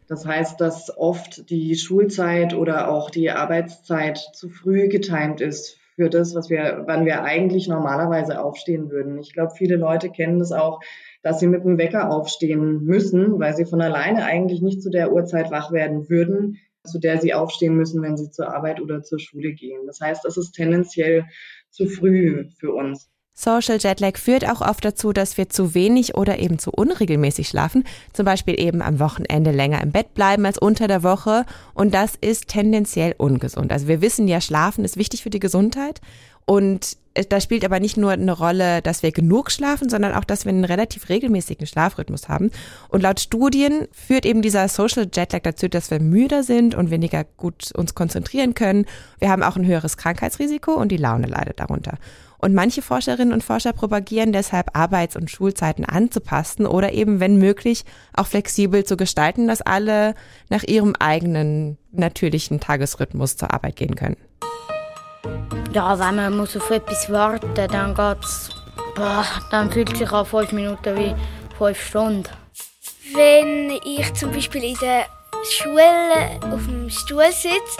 Das 0.08 0.26
heißt, 0.26 0.62
dass 0.62 0.96
oft 0.96 1.50
die 1.50 1.76
Schulzeit 1.76 2.54
oder 2.54 2.90
auch 2.90 3.10
die 3.10 3.30
Arbeitszeit 3.30 4.18
zu 4.34 4.50
früh 4.50 4.88
getimt 4.88 5.42
ist 5.42 5.78
für 5.98 6.10
das, 6.12 6.36
was 6.36 6.50
wir, 6.52 6.84
wann 6.86 7.06
wir 7.06 7.24
eigentlich 7.24 7.68
normalerweise 7.68 8.40
aufstehen 8.40 8.92
würden. 8.92 9.18
Ich 9.18 9.34
glaube, 9.34 9.54
viele 9.58 9.78
Leute 9.78 10.12
kennen 10.12 10.38
das 10.38 10.52
auch, 10.52 10.80
dass 11.24 11.40
sie 11.40 11.48
mit 11.48 11.64
dem 11.64 11.80
Wecker 11.80 12.12
aufstehen 12.12 12.84
müssen, 12.84 13.40
weil 13.40 13.56
sie 13.56 13.66
von 13.66 13.82
alleine 13.82 14.24
eigentlich 14.24 14.62
nicht 14.62 14.84
zu 14.84 14.92
der 14.92 15.12
Uhrzeit 15.12 15.50
wach 15.50 15.72
werden 15.72 16.08
würden, 16.08 16.60
zu 16.84 17.00
der 17.00 17.20
sie 17.20 17.34
aufstehen 17.34 17.76
müssen, 17.76 18.04
wenn 18.04 18.16
sie 18.16 18.30
zur 18.30 18.54
Arbeit 18.54 18.80
oder 18.80 19.02
zur 19.02 19.20
Schule 19.20 19.54
gehen. 19.54 19.88
Das 19.88 20.00
heißt, 20.00 20.24
das 20.24 20.38
ist 20.38 20.52
tendenziell 20.52 21.26
zu 21.72 21.88
früh 21.88 22.46
für 22.60 22.74
uns. 22.74 23.10
Social 23.40 23.78
Jetlag 23.78 24.18
führt 24.18 24.50
auch 24.50 24.62
oft 24.62 24.84
dazu, 24.84 25.14
dass 25.14 25.38
wir 25.38 25.48
zu 25.48 25.76
wenig 25.76 26.16
oder 26.16 26.40
eben 26.40 26.58
zu 26.58 26.72
unregelmäßig 26.72 27.48
schlafen, 27.48 27.84
zum 28.12 28.26
Beispiel 28.26 28.60
eben 28.60 28.82
am 28.82 29.00
Wochenende 29.00 29.52
länger 29.52 29.80
im 29.84 29.92
Bett 29.92 30.16
bleiben 30.16 30.44
als 30.48 30.58
unter 30.58 30.88
der 30.88 31.04
Woche 31.04 31.46
und 31.76 31.94
das 31.94 32.16
ist 32.20 32.48
tendenziell 32.48 33.14
ungesund. 33.16 33.72
Also 33.72 33.88
wir 33.88 34.02
wissen 34.02 34.28
ja, 34.28 34.42
Schlafen 34.42 34.84
ist 34.84 34.98
wichtig 34.98 35.22
für 35.22 35.30
die 35.30 35.40
Gesundheit 35.40 36.02
Und 36.50 36.98
da 37.30 37.42
spielt 37.42 37.66
aber 37.66 37.82
nicht 37.82 37.98
nur 37.98 38.12
eine 38.12 38.32
Rolle, 38.32 38.82
dass 38.82 39.04
wir 39.04 39.12
genug 39.12 39.52
schlafen, 39.52 39.90
sondern 39.90 40.14
auch, 40.14 40.24
dass 40.24 40.46
wir 40.46 40.52
einen 40.52 40.64
relativ 40.64 41.10
regelmäßigen 41.10 41.68
Schlafrhythmus 41.68 42.30
haben. 42.30 42.52
Und 42.88 43.02
laut 43.02 43.20
Studien 43.20 43.88
führt 43.92 44.26
eben 44.26 44.42
dieser 44.42 44.70
Social 44.70 45.10
Jetlag 45.14 45.42
dazu, 45.42 45.68
dass 45.68 45.92
wir 45.92 46.00
müder 46.00 46.44
sind 46.44 46.74
und 46.74 46.90
weniger 46.90 47.26
gut 47.26 47.72
uns 47.76 47.96
konzentrieren 47.96 48.54
können. 48.54 48.86
Wir 49.20 49.30
haben 49.30 49.44
auch 49.44 49.58
ein 49.58 49.66
höheres 49.66 49.98
Krankheitsrisiko 49.98 50.72
und 50.72 50.90
die 50.90 50.98
Laune 50.98 51.28
leidet 51.28 51.60
darunter. 51.60 51.98
Und 52.40 52.54
manche 52.54 52.82
Forscherinnen 52.82 53.34
und 53.34 53.44
Forscher 53.44 53.74
propagieren 53.74 54.32
deshalb, 54.32 54.78
Arbeits- 54.78 55.16
und 55.16 55.32
Schulzeiten 55.32 55.86
anzupassen 55.86 56.68
oder 56.68 56.94
eben, 56.94 57.20
wenn 57.20 57.38
möglich, 57.38 57.84
auch 58.14 58.28
flexibel 58.28 58.84
zu 58.84 58.96
gestalten, 58.96 59.48
dass 59.48 59.62
alle 59.62 60.14
nach 60.50 60.64
ihrem 60.64 60.96
eigenen 61.00 61.78
natürlichen 61.92 62.60
Tagesrhythmus 62.60 63.38
zur 63.38 63.54
Arbeit 63.54 63.76
gehen 63.76 63.96
können. 63.96 64.18
Ja, 65.74 65.98
wenn 66.00 66.16
man 66.16 66.38
muss 66.38 66.56
auf 66.56 66.70
etwas 66.70 67.12
warten 67.12 67.48
muss, 67.50 67.68
dann 67.68 67.96
geht's, 67.96 68.50
boah, 68.96 69.26
dann 69.52 69.72
fühlt 69.72 69.92
es 69.92 70.00
sich 70.00 70.12
an 70.12 70.26
fünf 70.26 70.52
Minuten 70.52 70.96
wie 70.96 71.16
fünf 71.58 71.82
Stunden. 71.82 72.30
Wenn 73.14 73.72
ich 73.84 74.14
zum 74.14 74.32
Beispiel 74.32 74.64
in 74.64 74.78
der 74.82 75.06
Schule 75.50 76.54
auf 76.54 76.66
dem 76.66 76.90
Stuhl 76.90 77.32
sitze, 77.32 77.78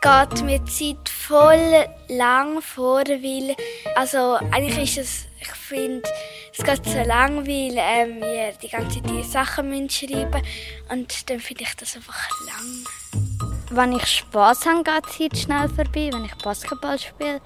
geht 0.00 0.42
mir 0.44 0.58
die 0.60 0.96
Zeit 0.96 1.08
voll 1.08 1.86
lang 2.08 2.60
vor, 2.62 3.04
weil 3.04 3.56
also 3.96 4.38
eigentlich 4.52 4.96
ist 4.96 4.98
es, 4.98 5.26
ich 5.40 5.50
finde, 5.50 6.08
es 6.56 6.64
geht 6.64 6.84
so 6.84 7.02
lang, 7.02 7.46
weil 7.46 7.74
ähm, 7.76 8.20
wir 8.20 8.52
die 8.62 8.68
ganze 8.68 9.02
Zeit 9.02 9.10
die 9.10 9.22
Sachen 9.22 9.90
schreiben 9.90 10.30
müssen 10.30 10.42
und 10.90 11.30
dann 11.30 11.40
finde 11.40 11.64
ich 11.64 11.76
das 11.76 11.96
einfach 11.96 12.28
lang. 12.46 12.84
Wenn 13.70 13.92
ich 13.92 14.06
Spass 14.06 14.64
habe, 14.64 14.82
geht 14.82 15.04
die 15.18 15.28
Zeit 15.28 15.38
schnell 15.38 15.68
vorbei. 15.68 16.10
Wenn 16.12 16.24
ich 16.24 16.34
Basketball 16.36 16.98
spiele, 16.98 17.40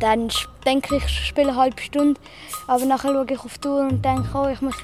dann 0.00 0.30
denke 0.66 0.96
ich, 0.96 1.04
ich 1.04 1.26
spiele 1.28 1.48
eine 1.48 1.56
halbe 1.56 1.80
Stunde. 1.80 2.20
Aber 2.66 2.84
nachher 2.84 3.12
schaue 3.12 3.26
ich 3.30 3.38
auf 3.38 3.56
die 3.56 3.68
Uhr 3.68 3.80
und 3.80 4.04
denke, 4.04 4.28
oh, 4.34 4.48
ich 4.48 4.60
muss, 4.60 4.74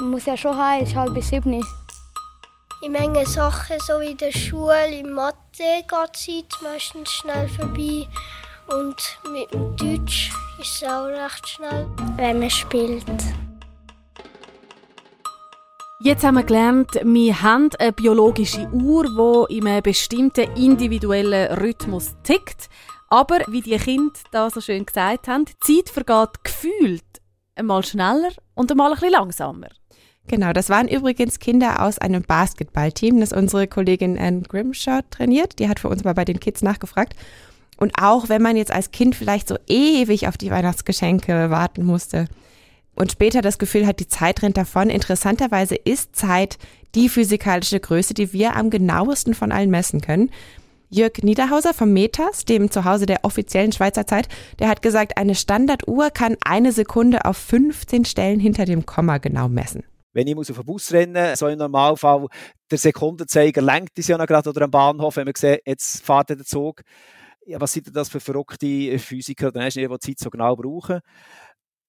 muss 0.00 0.26
ja 0.26 0.36
schon 0.36 0.56
heim, 0.56 0.82
es 0.82 0.90
ist 0.90 0.96
halb 0.96 1.22
sieben. 1.22 1.64
In 2.82 2.92
manchen 2.92 3.24
Sachen, 3.24 3.80
so 3.80 4.00
wie 4.00 4.10
in 4.10 4.18
der 4.18 4.32
Schule, 4.32 4.86
in 4.88 5.12
Mathe, 5.12 5.38
die 5.58 5.86
Zeit 6.14 6.62
meistens 6.62 7.12
schnell 7.12 7.48
vorbei. 7.48 8.08
Und 8.66 9.18
mit 9.32 9.52
dem 9.52 9.76
Deutsch 9.76 10.32
ist 10.60 10.82
es 10.82 10.88
auch 10.88 11.06
recht 11.06 11.48
schnell, 11.48 11.86
wenn 12.16 12.40
man 12.40 12.50
spielt. 12.50 13.04
Jetzt 16.00 16.24
haben 16.24 16.34
wir 16.34 16.42
gelernt, 16.42 16.94
wir 17.02 17.42
haben 17.42 17.70
eine 17.78 17.92
biologische 17.92 18.68
Uhr, 18.72 19.46
die 19.48 19.58
in 19.58 19.66
einem 19.68 19.82
bestimmten 19.82 20.54
individuellen 20.56 21.52
Rhythmus 21.58 22.14
tickt. 22.24 22.68
Aber, 23.08 23.40
wie 23.46 23.62
die 23.62 23.76
Kinder 23.78 24.12
da 24.32 24.50
so 24.50 24.60
schön 24.60 24.84
gesagt 24.84 25.28
haben, 25.28 25.44
die 25.44 25.58
Zeit 25.60 25.88
vergeht 25.88 26.42
gefühlt 26.42 27.04
einmal 27.54 27.84
schneller 27.84 28.32
und 28.54 28.70
einmal 28.70 28.90
ein 28.90 28.94
bisschen 28.94 29.12
langsamer. 29.12 29.68
Genau, 30.26 30.52
das 30.52 30.70
waren 30.70 30.88
übrigens 30.88 31.38
Kinder 31.38 31.82
aus 31.82 31.98
einem 31.98 32.22
Basketballteam, 32.22 33.20
das 33.20 33.32
unsere 33.32 33.66
Kollegin 33.66 34.18
Anne 34.18 34.42
Grimshaw 34.42 35.00
trainiert. 35.10 35.58
Die 35.58 35.68
hat 35.68 35.80
für 35.80 35.88
uns 35.88 36.02
mal 36.02 36.14
bei 36.14 36.24
den 36.24 36.40
Kids 36.40 36.62
nachgefragt. 36.62 37.14
Und 37.76 37.92
auch 38.00 38.28
wenn 38.28 38.40
man 38.40 38.56
jetzt 38.56 38.72
als 38.72 38.90
Kind 38.90 39.14
vielleicht 39.14 39.48
so 39.48 39.56
ewig 39.66 40.28
auf 40.28 40.38
die 40.38 40.50
Weihnachtsgeschenke 40.50 41.50
warten 41.50 41.84
musste, 41.84 42.26
und 42.94 43.12
später 43.12 43.42
das 43.42 43.58
Gefühl 43.58 43.86
hat, 43.86 44.00
die 44.00 44.08
Zeit 44.08 44.42
rennt 44.42 44.56
davon. 44.56 44.90
Interessanterweise 44.90 45.74
ist 45.74 46.14
Zeit 46.14 46.58
die 46.94 47.08
physikalische 47.08 47.80
Größe, 47.80 48.14
die 48.14 48.32
wir 48.32 48.56
am 48.56 48.70
genauesten 48.70 49.34
von 49.34 49.52
allen 49.52 49.70
messen 49.70 50.00
können. 50.00 50.30
Jörg 50.90 51.22
Niederhauser 51.22 51.74
vom 51.74 51.92
Metas, 51.92 52.44
dem 52.44 52.70
Zuhause 52.70 53.06
der 53.06 53.24
offiziellen 53.24 53.72
Schweizer 53.72 54.06
Zeit, 54.06 54.28
der 54.60 54.68
hat 54.68 54.80
gesagt, 54.80 55.16
eine 55.16 55.34
Standarduhr 55.34 56.10
kann 56.10 56.36
eine 56.44 56.70
Sekunde 56.70 57.24
auf 57.24 57.36
15 57.36 58.04
Stellen 58.04 58.38
hinter 58.38 58.64
dem 58.64 58.86
Komma 58.86 59.18
genau 59.18 59.48
messen. 59.48 59.82
Wenn 60.14 60.26
ich 60.26 60.34
muss 60.34 60.50
auf 60.50 60.56
den 60.56 60.64
Bus 60.64 60.90
rennen 60.92 61.36
so 61.36 61.48
im 61.48 61.58
Normalfall, 61.58 62.26
der 62.70 62.78
Sekundenzeiger 62.78 63.60
lenkt 63.60 63.98
es 63.98 64.08
ja 64.08 64.16
noch 64.16 64.26
gerade 64.26 64.48
oder 64.48 64.62
am 64.62 64.70
Bahnhof, 64.70 65.16
wenn 65.16 65.26
man 65.26 65.34
sieht, 65.36 65.60
jetzt 65.66 66.02
fährt 66.02 66.30
der 66.30 66.38
Zug. 66.38 66.82
Ja, 67.46 67.60
was 67.60 67.74
sind 67.74 67.94
das 67.94 68.08
für 68.08 68.20
verrückte 68.20 68.98
Physiker, 68.98 69.52
die 69.52 69.70
die 69.70 69.98
Zeit 69.98 70.18
so 70.18 70.30
genau 70.30 70.56
brauchen? 70.56 71.00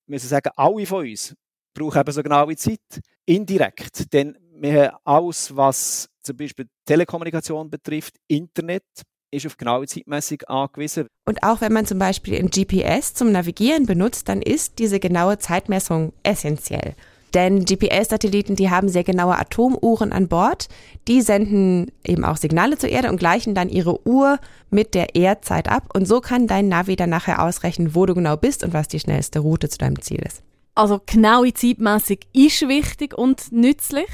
müssen 0.07 0.27
sagen, 0.27 0.51
alle 0.55 0.85
von 0.85 1.07
uns 1.07 1.35
brauchen 1.73 1.99
eben 1.99 2.11
so 2.11 2.23
genaue 2.23 2.55
Zeit, 2.55 3.01
indirekt. 3.25 4.13
Denn 4.13 4.37
wir 4.53 4.91
haben 4.91 4.97
alles, 5.03 5.55
was 5.55 6.09
zum 6.21 6.37
Beispiel 6.37 6.67
Telekommunikation 6.85 7.69
betrifft, 7.69 8.15
Internet, 8.27 8.83
ist 9.31 9.45
auf 9.45 9.57
genaue 9.57 9.85
Zeitmessung 9.85 10.41
angewiesen. 10.47 11.07
Und 11.25 11.43
auch 11.43 11.61
wenn 11.61 11.73
man 11.73 11.85
zum 11.85 11.99
Beispiel 11.99 12.37
ein 12.37 12.49
GPS 12.49 13.13
zum 13.13 13.31
Navigieren 13.31 13.85
benutzt, 13.85 14.29
dann 14.29 14.41
ist 14.41 14.79
diese 14.79 14.99
genaue 14.99 15.37
Zeitmessung 15.37 16.13
essentiell. 16.23 16.95
Denn 17.35 17.65
GPS-Satelliten, 17.65 18.55
die 18.55 18.69
haben 18.69 18.87
sehr 18.87 19.03
genaue 19.03 19.37
Atomuhren 19.37 20.13
an 20.13 20.29
Bord. 20.29 20.69
Die 21.09 21.21
senden 21.21 21.91
eben 22.05 22.23
auch 22.23 22.37
Signale 22.37 22.77
zur 22.77 22.89
Erde 22.89 23.09
und 23.09 23.17
gleichen 23.17 23.53
dann 23.53 23.67
ihre 23.67 24.07
Uhr 24.07 24.39
mit 24.69 24.95
der 24.95 25.15
Erdzeit 25.15 25.67
ab. 25.67 25.89
Und 25.93 26.07
so 26.07 26.21
kann 26.21 26.47
dein 26.47 26.69
Navi 26.69 26.95
dann 26.95 27.09
nachher 27.09 27.43
ausrechnen, 27.43 27.93
wo 27.93 28.05
du 28.05 28.13
genau 28.13 28.37
bist 28.37 28.63
und 28.63 28.73
was 28.73 28.87
die 28.87 29.01
schnellste 29.01 29.39
Route 29.39 29.67
zu 29.67 29.77
deinem 29.77 30.01
Ziel 30.01 30.21
ist. 30.25 30.43
Also 30.75 31.01
genaue 31.05 31.53
Zeitmessung 31.53 32.19
ist 32.31 32.67
wichtig 32.69 33.17
und 33.17 33.51
nützlich. 33.51 34.09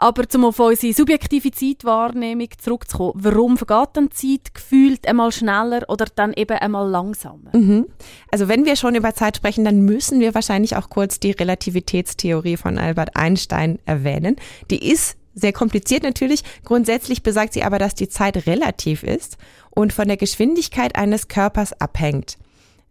Aber 0.00 0.22
um 0.32 0.44
auf 0.44 0.60
unsere 0.60 0.92
subjektive 0.92 1.50
Zeitwahrnehmung 1.50 2.48
zurückzukommen, 2.56 3.14
warum 3.16 3.56
vergeht 3.58 3.88
dann 3.94 4.12
Zeit 4.12 4.54
gefühlt 4.54 5.08
einmal 5.08 5.32
schneller 5.32 5.82
oder 5.88 6.06
dann 6.14 6.32
eben 6.34 6.56
einmal 6.56 6.88
langsamer? 6.88 7.50
Mhm. 7.52 7.86
Also 8.30 8.46
wenn 8.46 8.64
wir 8.64 8.76
schon 8.76 8.94
über 8.94 9.14
Zeit 9.14 9.36
sprechen, 9.36 9.64
dann 9.64 9.80
müssen 9.80 10.20
wir 10.20 10.34
wahrscheinlich 10.34 10.76
auch 10.76 10.88
kurz 10.88 11.18
die 11.18 11.32
Relativitätstheorie 11.32 12.56
von 12.56 12.78
Albert 12.78 13.16
Einstein 13.16 13.80
erwähnen. 13.86 14.36
Die 14.70 14.88
ist 14.88 15.16
sehr 15.34 15.52
kompliziert 15.52 16.04
natürlich. 16.04 16.42
Grundsätzlich 16.64 17.24
besagt 17.24 17.52
sie 17.52 17.64
aber, 17.64 17.80
dass 17.80 17.96
die 17.96 18.08
Zeit 18.08 18.46
relativ 18.46 19.02
ist 19.02 19.36
und 19.70 19.92
von 19.92 20.06
der 20.06 20.16
Geschwindigkeit 20.16 20.94
eines 20.94 21.26
Körpers 21.26 21.72
abhängt. 21.80 22.38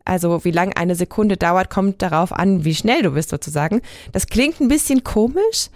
Also 0.04 0.44
wie 0.46 0.52
lang 0.52 0.74
eine 0.74 0.96
Sekunde 0.96 1.38
dauert, 1.38 1.70
kommt 1.70 2.02
darauf 2.02 2.32
an, 2.32 2.64
wie 2.66 2.76
schnell 2.76 3.02
du 3.02 3.12
bist 3.12 3.30
sozusagen. 3.30 3.82
Das 4.14 4.28
klingt 4.28 4.62
ein 4.62 4.70
bisschen 4.70 5.04
komisch, 5.04 5.70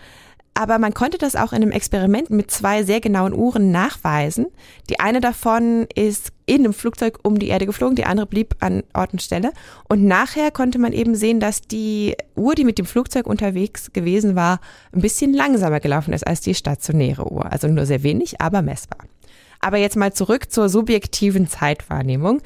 aber 0.54 0.80
man 0.80 0.94
konnte 0.94 1.18
das 1.18 1.36
auch 1.36 1.54
in 1.54 1.62
einem 1.62 1.72
Experiment 1.72 2.30
mit 2.30 2.52
zwei 2.52 2.84
sehr 2.84 3.00
genauen 3.00 3.34
Uhren 3.34 3.72
nachweisen. 3.72 4.48
Die 4.90 5.00
eine 5.00 5.22
davon 5.22 5.88
ist 5.96 6.34
in 6.46 6.66
einem 6.66 6.74
Flugzeug 6.74 7.20
um 7.24 7.40
die 7.40 7.48
Erde 7.48 7.66
geflogen, 7.66 7.96
die 7.96 8.06
andere 8.06 8.28
blieb 8.28 8.56
an 8.60 8.84
Ort 8.94 9.14
und 9.14 9.22
Stelle. 9.22 9.54
Und 9.88 10.04
nachher 10.04 10.52
konnte 10.52 10.78
man 10.78 10.92
eben 10.92 11.16
sehen, 11.16 11.40
dass 11.40 11.62
die 11.62 12.16
Uhr, 12.36 12.54
die 12.56 12.66
mit 12.66 12.78
dem 12.78 12.86
Flugzeug 12.86 13.28
unterwegs 13.28 13.94
gewesen 13.94 14.36
war, 14.36 14.60
ein 14.92 15.02
bisschen 15.02 15.34
langsamer 15.34 15.80
gelaufen 15.80 16.14
ist 16.14 16.28
als 16.28 16.42
die 16.42 16.54
stationäre 16.54 17.32
Uhr. 17.32 17.50
Also 17.52 17.68
nur 17.68 17.86
sehr 17.86 18.04
wenig, 18.04 18.42
aber 18.42 18.62
messbar. 18.62 19.00
Aber 19.62 19.78
jetzt 19.78 19.96
mal 19.96 20.12
zurück 20.12 20.52
zur 20.52 20.70
subjektiven 20.70 21.48
Zeitwahrnehmung. 21.48 22.42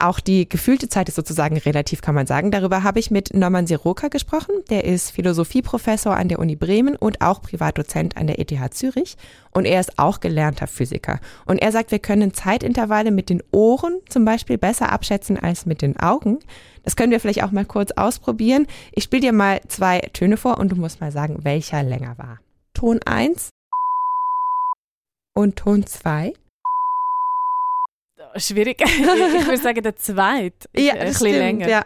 Auch 0.00 0.18
die 0.18 0.48
gefühlte 0.48 0.88
Zeit 0.88 1.10
ist 1.10 1.16
sozusagen 1.16 1.58
relativ, 1.58 2.00
kann 2.00 2.14
man 2.14 2.26
sagen. 2.26 2.50
Darüber 2.50 2.82
habe 2.82 2.98
ich 2.98 3.10
mit 3.10 3.34
Norman 3.34 3.66
Siroka 3.66 4.08
gesprochen. 4.08 4.54
Der 4.70 4.84
ist 4.84 5.10
Philosophieprofessor 5.10 6.16
an 6.16 6.28
der 6.28 6.38
Uni 6.38 6.56
Bremen 6.56 6.96
und 6.96 7.20
auch 7.20 7.42
Privatdozent 7.42 8.16
an 8.16 8.26
der 8.26 8.38
ETH 8.38 8.72
Zürich. 8.72 9.18
Und 9.52 9.66
er 9.66 9.78
ist 9.78 9.98
auch 9.98 10.20
gelernter 10.20 10.66
Physiker. 10.66 11.20
Und 11.44 11.58
er 11.58 11.70
sagt, 11.70 11.90
wir 11.90 11.98
können 11.98 12.32
Zeitintervalle 12.32 13.10
mit 13.10 13.28
den 13.28 13.42
Ohren 13.52 13.98
zum 14.08 14.24
Beispiel 14.24 14.56
besser 14.56 14.90
abschätzen 14.90 15.38
als 15.38 15.66
mit 15.66 15.82
den 15.82 16.00
Augen. 16.00 16.38
Das 16.82 16.96
können 16.96 17.12
wir 17.12 17.20
vielleicht 17.20 17.42
auch 17.42 17.50
mal 17.50 17.66
kurz 17.66 17.90
ausprobieren. 17.92 18.66
Ich 18.92 19.04
spiele 19.04 19.20
dir 19.20 19.32
mal 19.32 19.60
zwei 19.68 20.00
Töne 20.14 20.38
vor 20.38 20.56
und 20.56 20.72
du 20.72 20.76
musst 20.76 21.02
mal 21.02 21.12
sagen, 21.12 21.40
welcher 21.42 21.82
länger 21.82 22.16
war. 22.16 22.38
Ton 22.72 23.00
1 23.04 23.50
und 25.34 25.56
Ton 25.56 25.84
2 25.84 26.32
schwierig. 28.36 28.80
ich 28.84 29.46
würde 29.46 29.58
sagen, 29.58 29.82
der 29.82 29.96
zweite 29.96 30.68
ja, 30.76 30.94
ein 30.94 31.08
bisschen 31.08 31.32
länger. 31.32 31.68
Ja. 31.68 31.84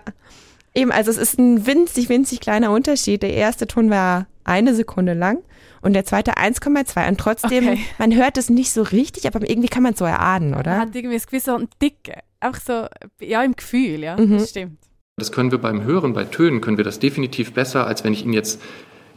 Eben, 0.75 0.91
also 0.91 1.11
es 1.11 1.19
ist 1.19 1.39
ein 1.39 1.67
winzig, 1.67 2.09
winzig 2.09 2.41
kleiner 2.41 2.73
Unterschied. 2.73 3.23
Der 3.23 3.33
erste 3.33 3.67
Ton 3.67 3.91
war 3.91 4.27
eine 4.45 4.75
Sekunde 4.75 5.15
lang 5.15 5.39
und 5.83 5.93
der 5.93 6.05
zweite 6.05 6.33
1,2. 6.33 7.09
Und 7.09 7.19
trotzdem, 7.19 7.69
okay. 7.69 7.81
man 7.99 8.15
hört 8.15 8.37
es 8.39 8.51
nicht 8.51 8.73
so 8.73 8.83
richtig, 8.83 9.27
aber 9.27 9.49
irgendwie 9.49 9.69
kann 9.69 9.83
man 9.83 9.93
es 9.93 9.99
so 9.99 10.05
erahnen, 10.05 10.55
oder? 10.55 10.73
Man 10.73 10.81
hat 10.81 10.95
irgendwie 10.95 11.17
das 11.17 11.27
Gefühl, 11.27 11.41
so 11.41 11.55
ein 11.55 11.69
Dicke. 11.81 12.19
Auch 12.41 12.57
so, 12.57 12.87
ja, 13.21 13.43
im 13.43 13.55
Gefühl, 13.55 14.01
ja, 14.01 14.17
mhm. 14.17 14.39
das 14.39 14.51
stimmt. 14.51 14.79
Das 15.17 15.31
können 15.31 15.53
wir 15.53 15.59
beim 15.59 15.85
Hören, 15.85 16.13
bei 16.13 16.25
Tönen, 16.25 16.61
können 16.61 16.77
wir 16.77 16.85
das 16.85 16.99
definitiv 16.99 17.53
besser, 17.53 17.87
als 17.87 18.03
wenn 18.03 18.13
ich 18.13 18.25
Ihnen 18.25 18.33
jetzt 18.33 18.61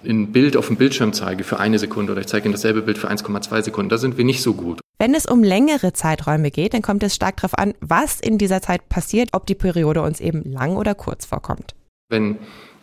ein 0.05 0.31
Bild 0.31 0.55
auf 0.55 0.67
dem 0.67 0.77
Bildschirm 0.77 1.11
zeige 1.11 1.43
für 1.43 1.59
eine 1.59 1.79
Sekunde 1.79 2.11
oder 2.11 2.21
ich 2.21 2.27
zeige 2.27 2.45
Ihnen 2.45 2.53
dasselbe 2.53 2.83
Bild 2.83 2.99
für 2.99 3.09
1,2 3.09 3.63
Sekunden. 3.63 3.89
Da 3.89 3.97
sind 3.97 4.17
wir 4.17 4.23
nicht 4.23 4.43
so 4.43 4.53
gut. 4.53 4.79
Wenn 4.99 5.13
es 5.13 5.27
um 5.27 5.43
längere 5.43 5.93
Zeiträume 5.93 6.49
geht, 6.49 6.73
dann 6.73 6.81
kommt 6.81 7.03
es 7.03 7.13
stark 7.13 7.37
darauf 7.37 7.57
an, 7.57 7.75
was 7.81 8.19
in 8.19 8.39
dieser 8.39 8.63
Zeit 8.63 8.89
passiert, 8.89 9.29
ob 9.33 9.45
die 9.45 9.53
Periode 9.53 10.01
uns 10.01 10.19
eben 10.19 10.43
lang 10.51 10.75
oder 10.75 10.95
kurz 10.95 11.25
vorkommt. 11.25 11.75
Wenn 12.09 12.37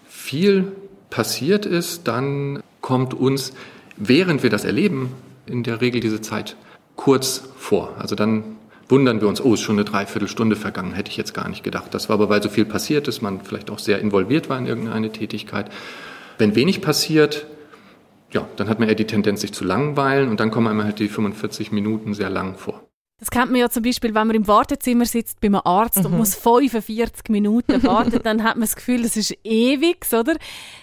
viel 0.06 0.72
passiert 1.10 1.66
ist, 1.66 2.06
dann 2.06 2.62
kommt 2.80 3.14
uns, 3.14 3.52
während 3.96 4.44
wir 4.44 4.50
das 4.50 4.64
erleben, 4.64 5.12
in 5.46 5.64
der 5.64 5.80
Regel 5.80 6.00
diese 6.00 6.20
Zeit 6.20 6.56
kurz 6.94 7.48
vor. 7.56 7.94
Also 7.98 8.14
dann 8.14 8.58
wundern 8.88 9.20
wir 9.20 9.26
uns, 9.26 9.40
oh, 9.40 9.54
ist 9.54 9.62
schon 9.62 9.76
eine 9.76 9.84
Dreiviertelstunde 9.84 10.54
vergangen, 10.54 10.92
hätte 10.92 11.10
ich 11.10 11.16
jetzt 11.16 11.34
gar 11.34 11.48
nicht 11.48 11.64
gedacht. 11.64 11.94
Das 11.94 12.08
war 12.08 12.14
aber, 12.14 12.28
weil 12.28 12.42
so 12.42 12.48
viel 12.48 12.64
passiert 12.64 13.08
ist, 13.08 13.22
man 13.22 13.40
vielleicht 13.40 13.70
auch 13.70 13.80
sehr 13.80 13.98
involviert 13.98 14.48
war 14.48 14.58
in 14.58 14.66
irgendeine 14.66 15.10
Tätigkeit. 15.10 15.68
Wenn 16.38 16.54
wenig 16.54 16.80
passiert, 16.80 17.46
ja, 18.34 18.46
dann 18.56 18.68
hat 18.68 18.80
man 18.80 18.88
eher 18.88 18.94
die 18.94 19.06
Tendenz, 19.06 19.40
sich 19.40 19.52
zu 19.52 19.64
langweilen 19.64 20.28
und 20.28 20.40
dann 20.40 20.50
kommen 20.50 20.66
einem 20.66 20.84
halt 20.84 20.98
die 20.98 21.08
45 21.08 21.72
Minuten 21.72 22.12
sehr 22.14 22.30
lang 22.30 22.56
vor. 22.56 22.82
Das 23.20 23.30
kennt 23.30 23.52
man 23.52 23.60
ja 23.60 23.70
zum 23.70 23.84
Beispiel, 23.84 24.14
wenn 24.14 24.26
man 24.26 24.36
im 24.36 24.48
Wartezimmer 24.48 25.06
sitzt 25.06 25.40
bei 25.40 25.46
einem 25.46 25.60
Arzt 25.64 26.00
mhm. 26.00 26.06
und 26.06 26.16
muss 26.18 26.34
45 26.34 27.30
Minuten 27.30 27.82
warten, 27.84 28.20
dann 28.22 28.42
hat 28.42 28.56
man 28.56 28.62
das 28.62 28.76
Gefühl, 28.76 29.02
das 29.02 29.16
ist 29.16 29.34
ewig, 29.44 30.04
oder? 30.12 30.34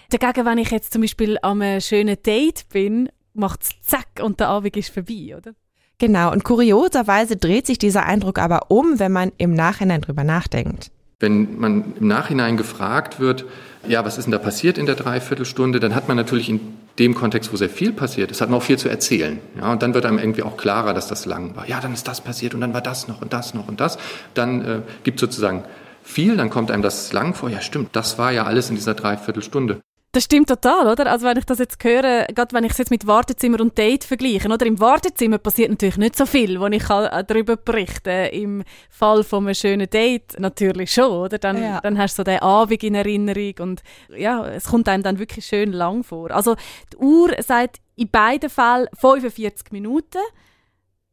Dagegen, 0.09 0.45
wenn 0.45 0.57
ich 0.57 0.71
jetzt 0.71 0.93
zum 0.93 1.01
Beispiel 1.01 1.37
an 1.41 1.61
einem 1.61 1.81
schönen 1.81 2.17
Date 2.25 2.67
bin, 2.69 3.09
macht 3.33 3.63
es 3.63 3.69
zack 3.81 4.07
und 4.21 4.39
der 4.39 4.47
Abend 4.47 4.75
ist 4.77 4.93
vorbei, 4.93 5.35
oder? 5.37 5.51
Genau, 5.99 6.31
und 6.31 6.43
kurioserweise 6.43 7.35
dreht 7.35 7.67
sich 7.67 7.77
dieser 7.77 8.05
Eindruck 8.05 8.39
aber 8.39 8.71
um, 8.71 8.97
wenn 8.97 9.11
man 9.11 9.31
im 9.37 9.53
Nachhinein 9.53 10.01
drüber 10.01 10.23
nachdenkt. 10.23 10.89
Wenn 11.19 11.59
man 11.59 11.93
im 11.99 12.07
Nachhinein 12.07 12.57
gefragt 12.57 13.19
wird, 13.19 13.45
ja, 13.87 14.03
was 14.03 14.17
ist 14.17 14.25
denn 14.25 14.31
da 14.31 14.39
passiert 14.39 14.79
in 14.79 14.87
der 14.87 14.95
Dreiviertelstunde, 14.95 15.79
dann 15.79 15.93
hat 15.93 16.07
man 16.07 16.17
natürlich 16.17 16.49
in 16.49 16.61
dem 16.99 17.15
Kontext, 17.15 17.51
wo 17.51 17.57
sehr 17.57 17.69
viel 17.69 17.93
passiert 17.93 18.31
ist, 18.31 18.41
hat 18.41 18.49
man 18.49 18.59
auch 18.59 18.63
viel 18.63 18.77
zu 18.77 18.89
erzählen. 18.89 19.39
Ja, 19.57 19.71
und 19.71 19.81
dann 19.81 19.93
wird 19.93 20.05
einem 20.05 20.19
irgendwie 20.19 20.43
auch 20.43 20.57
klarer, 20.57 20.93
dass 20.93 21.07
das 21.07 21.25
lang 21.25 21.55
war. 21.55 21.67
Ja, 21.67 21.79
dann 21.79 21.93
ist 21.93 22.07
das 22.07 22.21
passiert 22.21 22.53
und 22.53 22.61
dann 22.61 22.73
war 22.73 22.81
das 22.81 23.07
noch 23.07 23.21
und 23.21 23.33
das 23.33 23.53
noch 23.53 23.67
und 23.67 23.79
das. 23.79 23.97
Dann 24.33 24.65
äh, 24.65 24.81
gibt 25.03 25.19
sozusagen 25.19 25.63
viel, 26.03 26.35
dann 26.37 26.49
kommt 26.49 26.71
einem 26.71 26.83
das 26.83 27.13
lang 27.13 27.33
vor. 27.33 27.49
Ja, 27.49 27.61
stimmt, 27.61 27.95
das 27.95 28.17
war 28.17 28.31
ja 28.31 28.45
alles 28.45 28.69
in 28.69 28.75
dieser 28.75 28.93
Dreiviertelstunde. 28.93 29.81
Das 30.13 30.25
stimmt 30.25 30.49
total, 30.49 30.87
oder? 30.87 31.09
Also 31.09 31.25
wenn 31.25 31.37
ich 31.37 31.45
das 31.45 31.59
jetzt 31.59 31.81
höre, 31.81 32.25
gerade 32.25 32.53
wenn 32.53 32.65
ich 32.65 32.73
es 32.73 32.77
jetzt 32.77 32.91
mit 32.91 33.07
Wartezimmer 33.07 33.61
und 33.61 33.77
Date 33.77 34.03
vergleiche, 34.03 34.49
oder? 34.49 34.65
Im 34.65 34.77
Wartezimmer 34.81 35.37
passiert 35.37 35.69
natürlich 35.69 35.95
nicht 35.95 36.17
so 36.17 36.25
viel, 36.25 36.59
wo 36.59 36.67
ich 36.67 36.89
äh, 36.89 37.23
darüber 37.23 37.55
berichten 37.55 38.27
Im 38.33 38.63
Fall 38.89 39.23
von 39.23 39.45
einem 39.45 39.55
schönen 39.55 39.89
Date 39.89 40.37
natürlich 40.37 40.93
schon, 40.93 41.11
oder? 41.11 41.37
Dann, 41.37 41.63
ja. 41.63 41.79
dann 41.79 41.97
hast 41.97 42.17
du 42.17 42.21
so 42.21 42.23
den 42.25 42.39
Abend 42.39 42.83
in 42.83 42.95
Erinnerung 42.95 43.53
und 43.59 43.83
ja, 44.09 44.45
es 44.47 44.65
kommt 44.65 44.89
einem 44.89 45.01
dann 45.01 45.17
wirklich 45.17 45.45
schön 45.45 45.71
lang 45.71 46.03
vor. 46.03 46.31
Also 46.31 46.55
die 46.91 46.97
Uhr 46.97 47.31
sagt 47.39 47.77
in 47.95 48.09
beiden 48.09 48.49
Fällen 48.49 48.87
45 48.99 49.71
Minuten. 49.71 50.19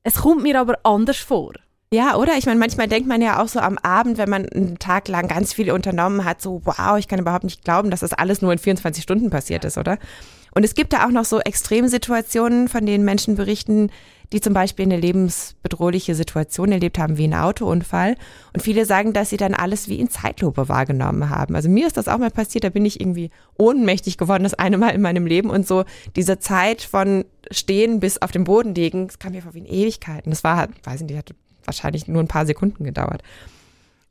Es 0.02 0.14
kommt 0.14 0.42
mir 0.42 0.58
aber 0.58 0.76
anders 0.82 1.18
vor. 1.18 1.52
Ja, 1.90 2.16
oder? 2.16 2.36
Ich 2.36 2.44
meine, 2.44 2.60
manchmal 2.60 2.86
denkt 2.86 3.08
man 3.08 3.22
ja 3.22 3.42
auch 3.42 3.48
so 3.48 3.60
am 3.60 3.78
Abend, 3.78 4.18
wenn 4.18 4.28
man 4.28 4.46
einen 4.46 4.78
Tag 4.78 5.08
lang 5.08 5.26
ganz 5.26 5.54
viel 5.54 5.70
unternommen 5.72 6.26
hat, 6.26 6.42
so, 6.42 6.60
wow, 6.64 6.98
ich 6.98 7.08
kann 7.08 7.18
überhaupt 7.18 7.44
nicht 7.44 7.64
glauben, 7.64 7.90
dass 7.90 8.00
das 8.00 8.12
alles 8.12 8.42
nur 8.42 8.52
in 8.52 8.58
24 8.58 9.02
Stunden 9.02 9.30
passiert 9.30 9.64
ist, 9.64 9.78
oder? 9.78 9.96
Und 10.54 10.64
es 10.64 10.74
gibt 10.74 10.92
da 10.92 11.06
auch 11.06 11.10
noch 11.10 11.24
so 11.24 11.40
Extremsituationen, 11.40 12.68
von 12.68 12.84
denen 12.84 13.06
Menschen 13.06 13.36
berichten, 13.36 13.90
die 14.32 14.40
zum 14.42 14.52
Beispiel 14.52 14.84
eine 14.84 14.98
lebensbedrohliche 14.98 16.14
Situation 16.14 16.72
erlebt 16.72 16.98
haben, 16.98 17.16
wie 17.16 17.26
ein 17.26 17.34
Autounfall. 17.34 18.16
Und 18.52 18.60
viele 18.60 18.84
sagen, 18.84 19.14
dass 19.14 19.30
sie 19.30 19.38
dann 19.38 19.54
alles 19.54 19.88
wie 19.88 19.98
in 19.98 20.10
Zeitlupe 20.10 20.68
wahrgenommen 20.68 21.30
haben. 21.30 21.54
Also 21.56 21.70
mir 21.70 21.86
ist 21.86 21.96
das 21.96 22.08
auch 22.08 22.18
mal 22.18 22.30
passiert, 22.30 22.64
da 22.64 22.68
bin 22.68 22.84
ich 22.84 23.00
irgendwie 23.00 23.30
ohnmächtig 23.56 24.18
geworden, 24.18 24.42
das 24.42 24.52
eine 24.52 24.76
Mal 24.76 24.90
in 24.90 25.00
meinem 25.00 25.26
Leben. 25.26 25.48
Und 25.48 25.66
so 25.66 25.84
diese 26.16 26.38
Zeit 26.38 26.82
von 26.82 27.24
Stehen 27.50 28.00
bis 28.00 28.20
auf 28.20 28.30
dem 28.30 28.44
Boden 28.44 28.74
liegen, 28.74 29.06
das 29.06 29.18
kam 29.18 29.32
mir 29.32 29.40
vor 29.40 29.54
wie 29.54 29.60
in 29.60 29.66
Ewigkeiten. 29.66 30.28
Das 30.28 30.44
war, 30.44 30.68
weiß 30.84 31.00
ich 31.00 31.06
nicht, 31.06 31.16
hatte 31.16 31.34
wahrscheinlich 31.68 32.08
nur 32.08 32.22
ein 32.22 32.28
paar 32.28 32.46
Sekunden 32.46 32.82
gedauert. 32.82 33.22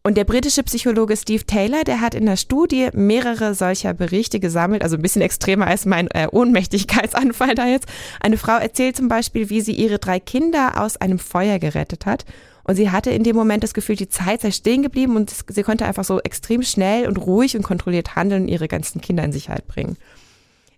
Und 0.08 0.15
der 0.15 0.24
britische 0.24 0.63
Psychologe 0.63 1.17
Steve 1.17 1.46
Taylor, 1.46 1.84
der 1.84 2.00
hat 2.00 2.15
in 2.15 2.26
der 2.26 2.38
Studie 2.38 2.88
mehrere 2.93 3.54
solcher 3.54 3.93
Berichte 3.93 4.39
gesammelt, 4.39 4.82
also 4.82 4.96
ein 4.96 5.02
bisschen 5.02 5.22
extremer 5.22 5.67
als 5.67 5.86
mein 5.86 6.08
äh, 6.12 6.30
Ohnmächtigkeitsanfall 6.32 7.56
da 7.56 7.67
jetzt. 7.67 7.89
Eine 8.22 8.38
Frau 8.38 8.58
erzählt 8.58 8.96
zum 8.96 9.10
Beispiel, 9.10 9.50
wie 9.50 9.60
sie 9.60 9.74
ihre 9.74 10.00
drei 10.00 10.22
Kinder 10.22 10.82
aus 10.82 10.96
einem 10.96 11.20
Feuer 11.20 11.60
gerettet 11.60 12.06
hat. 12.06 12.24
Und 12.63 12.76
sie 12.76 12.89
hatte 12.89 13.12
in 13.12 13.24
dem 13.24 13.36
Moment 13.36 13.63
das 13.63 13.74
Gefühl, 13.74 13.98
die 13.98 14.08
Zeit 14.08 14.39
sei 14.39 14.52
stehen 14.52 14.82
geblieben 14.82 15.17
und 15.17 15.34
sie 15.50 15.63
konnte 15.63 15.86
einfach 15.86 16.06
so 16.06 16.22
extrem 16.22 16.63
schnell 16.63 17.06
und 17.08 17.17
ruhig 17.17 17.58
und 17.58 17.63
kontrolliert 17.63 18.15
handeln 18.15 18.43
und 18.43 18.48
ihre 18.48 18.70
ganzen 18.70 19.02
Kinder 19.02 19.26
in 19.26 19.34
Sicherheit 19.34 19.67
bringen. 19.67 19.98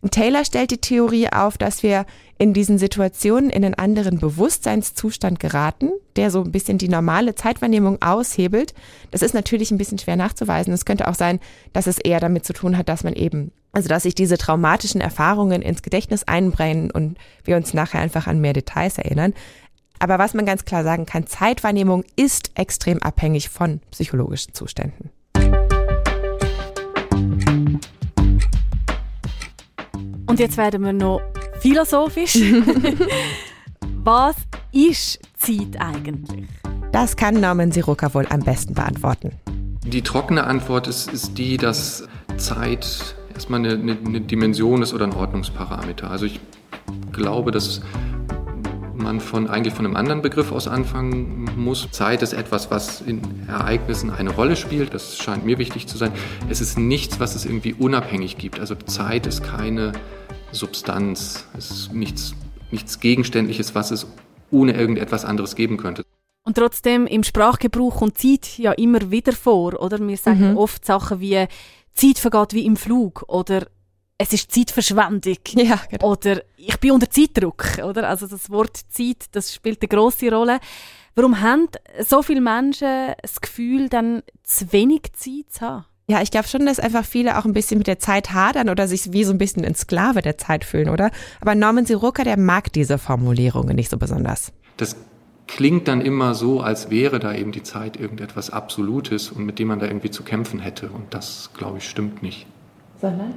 Taylor 0.07 0.45
stellt 0.45 0.71
die 0.71 0.77
Theorie 0.77 1.27
auf, 1.29 1.57
dass 1.57 1.83
wir 1.83 2.05
in 2.37 2.53
diesen 2.53 2.77
Situationen 2.77 3.49
in 3.49 3.65
einen 3.65 3.73
anderen 3.73 4.19
Bewusstseinszustand 4.19 5.41
geraten, 5.41 5.91
der 6.15 6.31
so 6.31 6.41
ein 6.41 6.53
bisschen 6.53 6.77
die 6.77 6.87
normale 6.87 7.35
Zeitwahrnehmung 7.35 8.01
aushebelt. 8.01 8.73
Das 9.11 9.21
ist 9.21 9.33
natürlich 9.33 9.71
ein 9.71 9.77
bisschen 9.77 9.99
schwer 9.99 10.15
nachzuweisen. 10.15 10.73
Es 10.73 10.85
könnte 10.85 11.09
auch 11.09 11.15
sein, 11.15 11.39
dass 11.73 11.85
es 11.85 11.97
eher 11.99 12.21
damit 12.21 12.45
zu 12.45 12.53
tun 12.53 12.77
hat, 12.77 12.87
dass 12.87 13.03
man 13.03 13.13
eben, 13.13 13.51
also 13.73 13.89
dass 13.89 14.03
sich 14.03 14.15
diese 14.15 14.37
traumatischen 14.37 15.01
Erfahrungen 15.01 15.61
ins 15.61 15.81
Gedächtnis 15.81 16.23
einbrennen 16.23 16.91
und 16.91 17.17
wir 17.43 17.57
uns 17.57 17.73
nachher 17.73 17.99
einfach 17.99 18.25
an 18.25 18.39
mehr 18.39 18.53
Details 18.53 18.97
erinnern. 18.97 19.33
Aber 19.99 20.17
was 20.17 20.33
man 20.33 20.45
ganz 20.45 20.63
klar 20.63 20.85
sagen 20.85 21.05
kann, 21.05 21.27
Zeitwahrnehmung 21.27 22.05
ist 22.15 22.51
extrem 22.55 23.03
abhängig 23.03 23.49
von 23.49 23.81
psychologischen 23.91 24.53
Zuständen. 24.53 25.09
Und 30.39 30.43
jetzt 30.43 30.55
werden 30.55 30.85
wir 30.85 30.93
noch 30.93 31.19
philosophisch. 31.59 32.35
Was 34.05 34.37
ist 34.71 35.19
Zeit 35.35 35.75
eigentlich? 35.77 36.47
Das 36.93 37.17
kann 37.17 37.41
Norman 37.41 37.73
Siroka 37.73 38.13
wohl 38.13 38.25
am 38.29 38.39
besten 38.39 38.73
beantworten. 38.73 39.33
Die 39.83 40.01
trockene 40.01 40.45
Antwort 40.45 40.87
ist, 40.87 41.11
ist 41.11 41.37
die, 41.37 41.57
dass 41.57 42.07
Zeit 42.37 43.15
erstmal 43.33 43.59
eine, 43.59 43.73
eine, 43.73 43.97
eine 43.97 44.21
Dimension 44.21 44.81
ist 44.81 44.93
oder 44.93 45.03
ein 45.03 45.13
Ordnungsparameter. 45.13 46.09
Also 46.09 46.25
ich 46.25 46.39
glaube, 47.11 47.51
dass 47.51 47.81
man 48.95 49.19
von, 49.19 49.49
eigentlich 49.49 49.73
von 49.73 49.85
einem 49.85 49.97
anderen 49.97 50.21
Begriff 50.21 50.53
aus 50.53 50.69
anfangen 50.69 51.49
muss. 51.57 51.89
Zeit 51.91 52.21
ist 52.21 52.31
etwas, 52.31 52.71
was 52.71 53.01
in 53.01 53.21
Ereignissen 53.49 54.09
eine 54.09 54.29
Rolle 54.29 54.55
spielt. 54.55 54.93
Das 54.93 55.17
scheint 55.17 55.45
mir 55.45 55.57
wichtig 55.57 55.87
zu 55.87 55.97
sein. 55.97 56.13
Es 56.49 56.61
ist 56.61 56.77
nichts, 56.77 57.19
was 57.19 57.35
es 57.35 57.43
irgendwie 57.43 57.73
unabhängig 57.73 58.37
gibt. 58.37 58.61
Also 58.61 58.75
Zeit 58.75 59.27
ist 59.27 59.43
keine 59.43 59.91
Substanz. 60.51 61.45
Es 61.57 61.71
ist 61.71 61.93
nichts, 61.93 62.35
nichts 62.71 62.99
Gegenständliches, 62.99 63.75
was 63.75 63.91
es 63.91 64.07
ohne 64.51 64.73
irgendetwas 64.73 65.25
anderes 65.25 65.55
geben 65.55 65.77
könnte. 65.77 66.03
Und 66.43 66.57
trotzdem 66.57 67.05
im 67.05 67.23
Sprachgebrauch 67.23 67.97
kommt 67.97 68.17
Zeit 68.17 68.57
ja 68.57 68.71
immer 68.71 69.11
wieder 69.11 69.33
vor, 69.33 69.79
oder? 69.81 69.99
Wir 69.99 70.17
sagen 70.17 70.51
mhm. 70.51 70.57
oft 70.57 70.85
Sachen 70.85 71.19
wie 71.19 71.45
Zeit 71.93 72.17
vergeht 72.17 72.53
wie 72.53 72.65
im 72.65 72.75
Flug 72.75 73.23
oder 73.27 73.67
es 74.17 74.33
ist 74.33 74.51
Zeitverschwendung 74.51 75.37
ja, 75.55 75.79
genau. 75.89 76.11
oder 76.11 76.41
ich 76.57 76.77
bin 76.79 76.91
unter 76.91 77.09
Zeitdruck, 77.09 77.77
oder? 77.83 78.07
Also 78.07 78.27
das 78.27 78.49
Wort 78.49 78.77
Zeit, 78.89 79.25
das 79.31 79.53
spielt 79.53 79.81
eine 79.81 79.87
große 79.87 80.31
Rolle. 80.31 80.59
Warum 81.15 81.39
haben 81.41 81.67
so 82.05 82.21
viele 82.21 82.41
Menschen 82.41 83.13
das 83.21 83.41
Gefühl, 83.41 83.89
dann 83.89 84.23
zu 84.43 84.71
wenig 84.71 85.13
Zeit 85.13 85.51
zu 85.51 85.61
haben? 85.61 85.85
Ja, 86.09 86.23
ich 86.23 86.31
glaube 86.31 86.47
schon, 86.47 86.65
dass 86.65 86.79
einfach 86.79 87.05
viele 87.05 87.37
auch 87.37 87.45
ein 87.45 87.53
bisschen 87.53 87.77
mit 87.77 87.85
der 87.85 87.99
Zeit 87.99 88.33
hadern 88.33 88.69
oder 88.69 88.87
sich 88.87 89.13
wie 89.13 89.23
so 89.23 89.31
ein 89.31 89.37
bisschen 89.37 89.63
ein 89.63 89.75
Sklave 89.75 90.23
der 90.23 90.39
Zeit 90.39 90.65
fühlen, 90.65 90.89
oder? 90.89 91.11
Aber 91.39 91.53
Norman 91.53 91.85
Siroka, 91.85 92.23
der 92.23 92.35
mag 92.35 92.73
diese 92.73 92.97
Formulierungen 92.97 93.75
nicht 93.75 93.91
so 93.91 93.97
besonders. 93.97 94.51
Das 94.77 94.95
klingt 95.45 95.87
dann 95.87 96.01
immer 96.01 96.33
so, 96.33 96.61
als 96.61 96.89
wäre 96.89 97.19
da 97.19 97.35
eben 97.35 97.51
die 97.51 97.61
Zeit 97.61 97.95
irgendetwas 97.95 98.49
Absolutes 98.49 99.29
und 99.29 99.45
mit 99.45 99.59
dem 99.59 99.67
man 99.67 99.77
da 99.77 99.85
irgendwie 99.85 100.09
zu 100.09 100.23
kämpfen 100.23 100.59
hätte. 100.59 100.89
Und 100.89 101.13
das, 101.13 101.51
glaube 101.55 101.77
ich, 101.77 101.87
stimmt 101.87 102.23
nicht. 102.23 102.47
Sondern? 103.01 103.33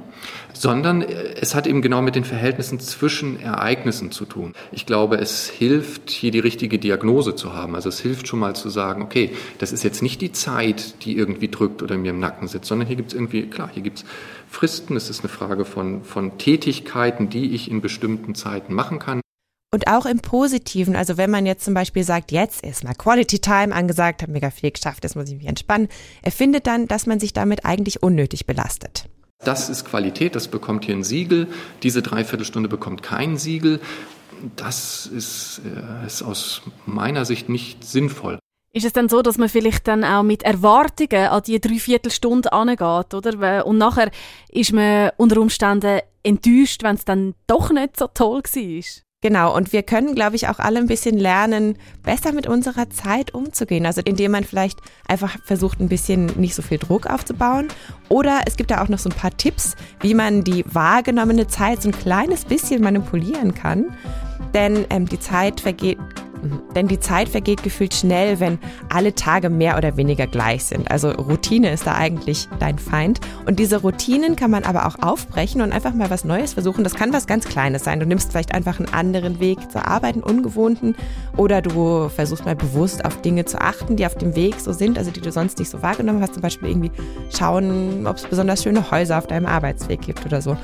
Sondern 0.53 1.01
äh, 1.01 1.35
es 1.39 1.55
hat 1.55 1.67
eben 1.67 1.81
genau 1.81 2.01
mit 2.01 2.15
den 2.15 2.25
Verhältnissen 2.25 2.79
zwischen 2.81 3.39
Ereignissen 3.39 4.11
zu 4.11 4.25
tun. 4.25 4.53
Ich 4.71 4.85
glaube, 4.85 5.17
es 5.17 5.49
hilft, 5.49 6.09
hier 6.09 6.31
die 6.31 6.39
richtige 6.39 6.79
Diagnose 6.79 7.35
zu 7.35 7.53
haben. 7.53 7.75
Also 7.75 7.87
es 7.87 7.99
hilft 7.99 8.27
schon 8.27 8.39
mal 8.39 8.55
zu 8.55 8.69
sagen, 8.69 9.01
okay, 9.01 9.31
das 9.59 9.71
ist 9.71 9.83
jetzt 9.83 10.01
nicht 10.01 10.19
die 10.19 10.33
Zeit, 10.33 11.05
die 11.05 11.15
irgendwie 11.15 11.47
drückt 11.47 11.81
oder 11.81 11.97
mir 11.97 12.09
im 12.09 12.19
Nacken 12.19 12.47
sitzt, 12.47 12.67
sondern 12.67 12.87
hier 12.87 12.97
gibt 12.97 13.11
es 13.11 13.13
irgendwie, 13.13 13.43
klar, 13.47 13.69
hier 13.73 13.83
gibt 13.83 13.99
es 13.99 14.05
Fristen, 14.49 14.97
es 14.97 15.09
ist 15.09 15.21
eine 15.21 15.29
Frage 15.29 15.63
von, 15.63 16.03
von 16.03 16.37
Tätigkeiten, 16.37 17.29
die 17.29 17.55
ich 17.55 17.71
in 17.71 17.81
bestimmten 17.81 18.35
Zeiten 18.35 18.73
machen 18.73 18.99
kann. 18.99 19.21
Und 19.73 19.87
auch 19.87 20.05
im 20.05 20.19
Positiven, 20.19 20.95
also 20.95 21.17
wenn 21.17 21.31
man 21.31 21.47
jetzt 21.47 21.65
zum 21.65 21.73
Beispiel 21.73 22.03
sagt, 22.03 22.31
jetzt 22.31 22.63
ist 22.63 22.83
mal 22.83 22.93
Quality 22.93 23.39
Time 23.39 23.73
angesagt, 23.73 24.21
habe 24.21 24.31
mega 24.31 24.51
viel 24.51 24.69
geschafft, 24.69 25.03
jetzt 25.03 25.15
muss 25.15 25.29
ich 25.29 25.35
mich 25.35 25.47
entspannen, 25.47 25.87
er 26.21 26.31
findet 26.31 26.67
dann, 26.67 26.87
dass 26.87 27.07
man 27.07 27.19
sich 27.19 27.33
damit 27.33 27.65
eigentlich 27.65 28.03
unnötig 28.03 28.45
belastet. 28.45 29.05
Das 29.45 29.69
ist 29.69 29.85
Qualität, 29.85 30.35
das 30.35 30.47
bekommt 30.47 30.85
hier 30.85 30.95
ein 30.95 31.03
Siegel. 31.03 31.47
Diese 31.83 32.01
Dreiviertelstunde 32.01 32.69
bekommt 32.69 33.03
kein 33.03 33.37
Siegel. 33.37 33.79
Das 34.55 35.05
ist, 35.05 35.61
äh, 35.65 36.05
ist 36.05 36.21
aus 36.21 36.61
meiner 36.85 37.25
Sicht 37.25 37.49
nicht 37.49 37.83
sinnvoll. 37.83 38.39
Ist 38.75 38.85
es 38.85 38.93
dann 38.93 39.07
so, 39.07 39.21
dass 39.21 39.37
man 39.37 39.49
vielleicht 39.49 39.87
dann 39.87 40.03
auch 40.03 40.23
mit 40.23 40.41
Erwartungen 40.43 41.27
an 41.27 41.43
die 41.43 41.61
Dreiviertelstunde 41.61 42.51
angeht, 42.51 43.13
oder? 43.13 43.65
Und 43.67 43.77
nachher 43.77 44.09
ist 44.49 44.73
man 44.73 45.11
unter 45.17 45.39
Umständen 45.39 45.99
enttäuscht, 46.23 46.81
wenn 46.81 46.95
es 46.95 47.05
dann 47.05 47.35
doch 47.45 47.71
nicht 47.71 47.97
so 47.97 48.07
toll 48.07 48.41
war? 48.41 48.83
Genau, 49.23 49.55
und 49.55 49.71
wir 49.71 49.83
können, 49.83 50.15
glaube 50.15 50.35
ich, 50.35 50.49
auch 50.49 50.59
alle 50.59 50.79
ein 50.79 50.87
bisschen 50.87 51.17
lernen, 51.17 51.77
besser 52.03 52.33
mit 52.33 52.45
unserer 52.45 52.89
Zeit 52.89 53.33
umzugehen. 53.33 53.85
Also 53.85 54.01
indem 54.03 54.31
man 54.31 54.43
vielleicht 54.43 54.79
einfach 55.07 55.37
versucht, 55.45 55.79
ein 55.79 55.87
bisschen 55.87 56.25
nicht 56.35 56.53
so 56.55 56.61
viel 56.61 56.77
Druck 56.77 57.07
aufzubauen. 57.07 57.69
Oder 58.09 58.41
es 58.45 58.57
gibt 58.57 58.69
da 58.69 58.83
auch 58.83 58.89
noch 58.89 58.99
so 58.99 59.09
ein 59.09 59.15
paar 59.15 59.31
Tipps, 59.31 59.77
wie 60.01 60.13
man 60.13 60.43
die 60.43 60.65
wahrgenommene 60.67 61.47
Zeit 61.47 61.81
so 61.81 61.87
ein 61.87 61.97
kleines 61.97 62.43
bisschen 62.43 62.83
manipulieren 62.83 63.53
kann. 63.53 63.95
Denn 64.53 64.85
ähm, 64.89 65.07
die 65.07 65.21
Zeit 65.21 65.61
vergeht. 65.61 65.99
Denn 66.75 66.87
die 66.87 66.99
Zeit 66.99 67.29
vergeht 67.29 67.63
gefühlt 67.63 67.93
schnell, 67.93 68.39
wenn 68.39 68.59
alle 68.89 69.15
Tage 69.15 69.49
mehr 69.49 69.77
oder 69.77 69.97
weniger 69.97 70.27
gleich 70.27 70.65
sind. 70.65 70.89
Also 70.89 71.11
Routine 71.11 71.71
ist 71.71 71.87
da 71.87 71.95
eigentlich 71.95 72.47
dein 72.59 72.77
Feind. 72.77 73.19
Und 73.45 73.59
diese 73.59 73.81
Routinen 73.81 74.35
kann 74.35 74.51
man 74.51 74.63
aber 74.63 74.85
auch 74.87 75.01
aufbrechen 75.01 75.61
und 75.61 75.71
einfach 75.71 75.93
mal 75.93 76.09
was 76.09 76.25
Neues 76.25 76.53
versuchen. 76.53 76.83
Das 76.83 76.95
kann 76.95 77.13
was 77.13 77.27
ganz 77.27 77.45
Kleines 77.45 77.83
sein. 77.83 77.99
Du 77.99 78.05
nimmst 78.05 78.31
vielleicht 78.31 78.53
einfach 78.53 78.79
einen 78.79 78.93
anderen 78.93 79.39
Weg 79.39 79.71
zur 79.71 79.87
Arbeit, 79.87 80.15
einen 80.15 80.23
ungewohnten. 80.23 80.95
Oder 81.37 81.61
du 81.61 82.09
versuchst 82.09 82.45
mal 82.45 82.55
bewusst 82.55 83.05
auf 83.05 83.21
Dinge 83.21 83.45
zu 83.45 83.59
achten, 83.59 83.95
die 83.95 84.05
auf 84.05 84.15
dem 84.15 84.35
Weg 84.35 84.59
so 84.59 84.73
sind, 84.73 84.97
also 84.97 85.11
die 85.11 85.21
du 85.21 85.31
sonst 85.31 85.59
nicht 85.59 85.69
so 85.69 85.81
wahrgenommen 85.81 86.21
hast. 86.21 86.33
Zum 86.33 86.41
Beispiel 86.41 86.69
irgendwie 86.69 86.91
schauen, 87.35 88.07
ob 88.07 88.17
es 88.17 88.25
besonders 88.25 88.63
schöne 88.63 88.91
Häuser 88.91 89.17
auf 89.17 89.27
deinem 89.27 89.45
Arbeitsweg 89.45 90.01
gibt 90.01 90.25
oder 90.25 90.41
so. 90.41 90.57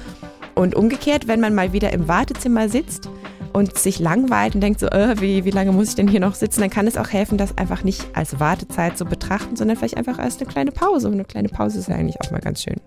Und 0.56 0.76
umgekehrt, 0.76 1.28
wenn 1.28 1.40
man 1.40 1.56
mal 1.56 1.72
wieder 1.72 1.94
im 1.94 2.08
Wartezimmer 2.08 2.68
sitzt 2.68 3.10
und 3.54 3.78
sich 3.78 4.00
langweilt 4.00 4.56
und 4.56 4.62
denkt 4.62 4.80
so, 4.80 4.88
äh, 4.88 5.20
wie, 5.20 5.46
wie 5.46 5.52
lange 5.52 5.72
muss 5.72 5.90
ich 5.90 5.96
denn 5.96 6.08
hier 6.08 6.20
noch 6.20 6.36
sitzen, 6.36 6.62
dann 6.62 6.70
kann 6.70 6.88
es 6.88 6.98
auch 6.98 7.10
helfen, 7.10 7.38
das 7.38 7.58
einfach 7.58 7.84
nicht 7.84 8.06
als 8.14 8.40
Wartezeit 8.40 8.98
zu 8.98 9.06
betrachten, 9.06 9.56
sondern 9.56 9.78
vielleicht 9.78 9.98
einfach 9.98 10.20
als 10.20 10.38
eine 10.38 10.50
kleine 10.50 10.72
Pause. 10.72 11.08
Und 11.08 11.14
eine 11.14 11.26
kleine 11.26 11.50
Pause 11.50 11.80
ist 11.80 11.90
ja 11.90 11.96
eigentlich 11.96 12.20
auch 12.22 12.32
mal 12.32 12.42
ganz 12.42 12.64
schön. 12.64 12.80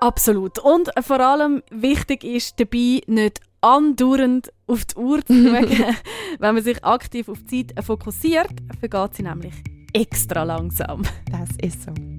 Absolut. 0.00 0.58
Und 0.58 0.90
vor 1.00 1.20
allem 1.20 1.62
wichtig 1.70 2.24
ist 2.24 2.60
dabei 2.60 3.00
nicht 3.06 3.40
andauernd 3.62 4.52
auf 4.66 4.84
die 4.84 4.96
Uhr 4.96 5.24
zu 5.24 5.32
schauen. 5.32 5.94
Wenn 6.38 6.54
man 6.54 6.62
sich 6.62 6.84
aktiv 6.84 7.28
auf 7.28 7.42
die 7.50 7.66
Zeit 7.66 7.84
fokussiert, 7.84 8.50
vergeht 8.80 9.14
sie 9.14 9.22
nämlich 9.22 9.54
extra 9.94 10.42
langsam. 10.42 11.02
Das 11.30 11.48
ist 11.62 11.84
so. 11.84 12.13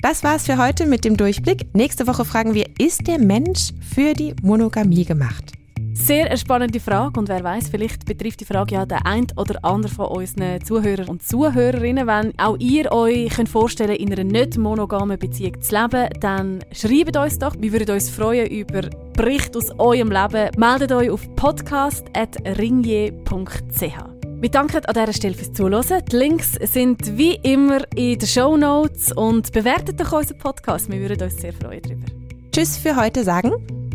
Das 0.00 0.22
war's 0.22 0.46
für 0.46 0.58
heute 0.58 0.86
mit 0.86 1.04
dem 1.04 1.16
Durchblick. 1.16 1.74
Nächste 1.74 2.06
Woche 2.06 2.24
fragen 2.24 2.54
wir, 2.54 2.66
ist 2.78 3.08
der 3.08 3.18
Mensch 3.18 3.72
für 3.80 4.14
die 4.14 4.32
Monogamie 4.42 5.04
gemacht? 5.04 5.54
Sehr 5.92 6.26
eine 6.26 6.38
spannende 6.38 6.78
Frage 6.78 7.18
und 7.18 7.28
wer 7.28 7.42
weiß, 7.42 7.70
vielleicht 7.70 8.04
betrifft 8.04 8.38
die 8.40 8.44
Frage 8.44 8.76
ja 8.76 8.86
den 8.86 8.98
ein 8.98 9.26
oder 9.36 9.64
anderen 9.64 9.96
von 9.96 10.06
unseren 10.06 10.64
Zuhörern 10.64 11.08
und 11.08 11.24
Zuhörerinnen. 11.24 12.06
Wenn 12.06 12.38
auch 12.38 12.56
ihr 12.60 12.92
euch 12.92 13.30
könnt 13.30 13.48
vorstellen 13.48 13.96
in 13.96 14.12
einer 14.12 14.22
nicht 14.22 14.56
monogamen 14.56 15.18
Beziehung 15.18 15.60
zu 15.60 15.74
leben, 15.74 16.08
dann 16.20 16.60
schreibt 16.70 17.16
uns 17.16 17.40
doch. 17.40 17.56
Wir 17.58 17.72
würden 17.72 17.90
uns 17.90 18.10
freuen 18.10 18.46
über 18.46 18.82
Berichte 19.14 19.58
aus 19.58 19.72
eurem 19.78 20.12
Leben. 20.12 20.50
Meldet 20.56 20.92
euch 20.92 21.10
auf 21.10 21.28
podcast.ringier.ch. 21.34 24.17
Wir 24.40 24.50
danken 24.50 24.84
an 24.84 24.94
dieser 24.94 25.12
Stelle 25.12 25.34
fürs 25.34 25.52
Zuhören. 25.52 26.04
Die 26.12 26.16
Links 26.16 26.52
sind 26.52 27.18
wie 27.18 27.34
immer 27.42 27.80
in 27.96 28.20
den 28.20 28.28
Show 28.28 28.56
Notes 28.56 29.10
und 29.10 29.50
bewertet 29.52 29.98
doch 30.00 30.12
unseren 30.12 30.38
Podcast. 30.38 30.88
Wir 30.88 31.00
würden 31.00 31.20
uns 31.20 31.40
sehr 31.40 31.52
freuen 31.52 31.82
darüber. 31.82 32.06
Tschüss 32.52 32.76
für 32.76 32.94
heute 32.94 33.24
sagen 33.24 33.52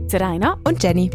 Serena 0.09 0.59
und 0.65 0.83
Jenny. 0.83 1.09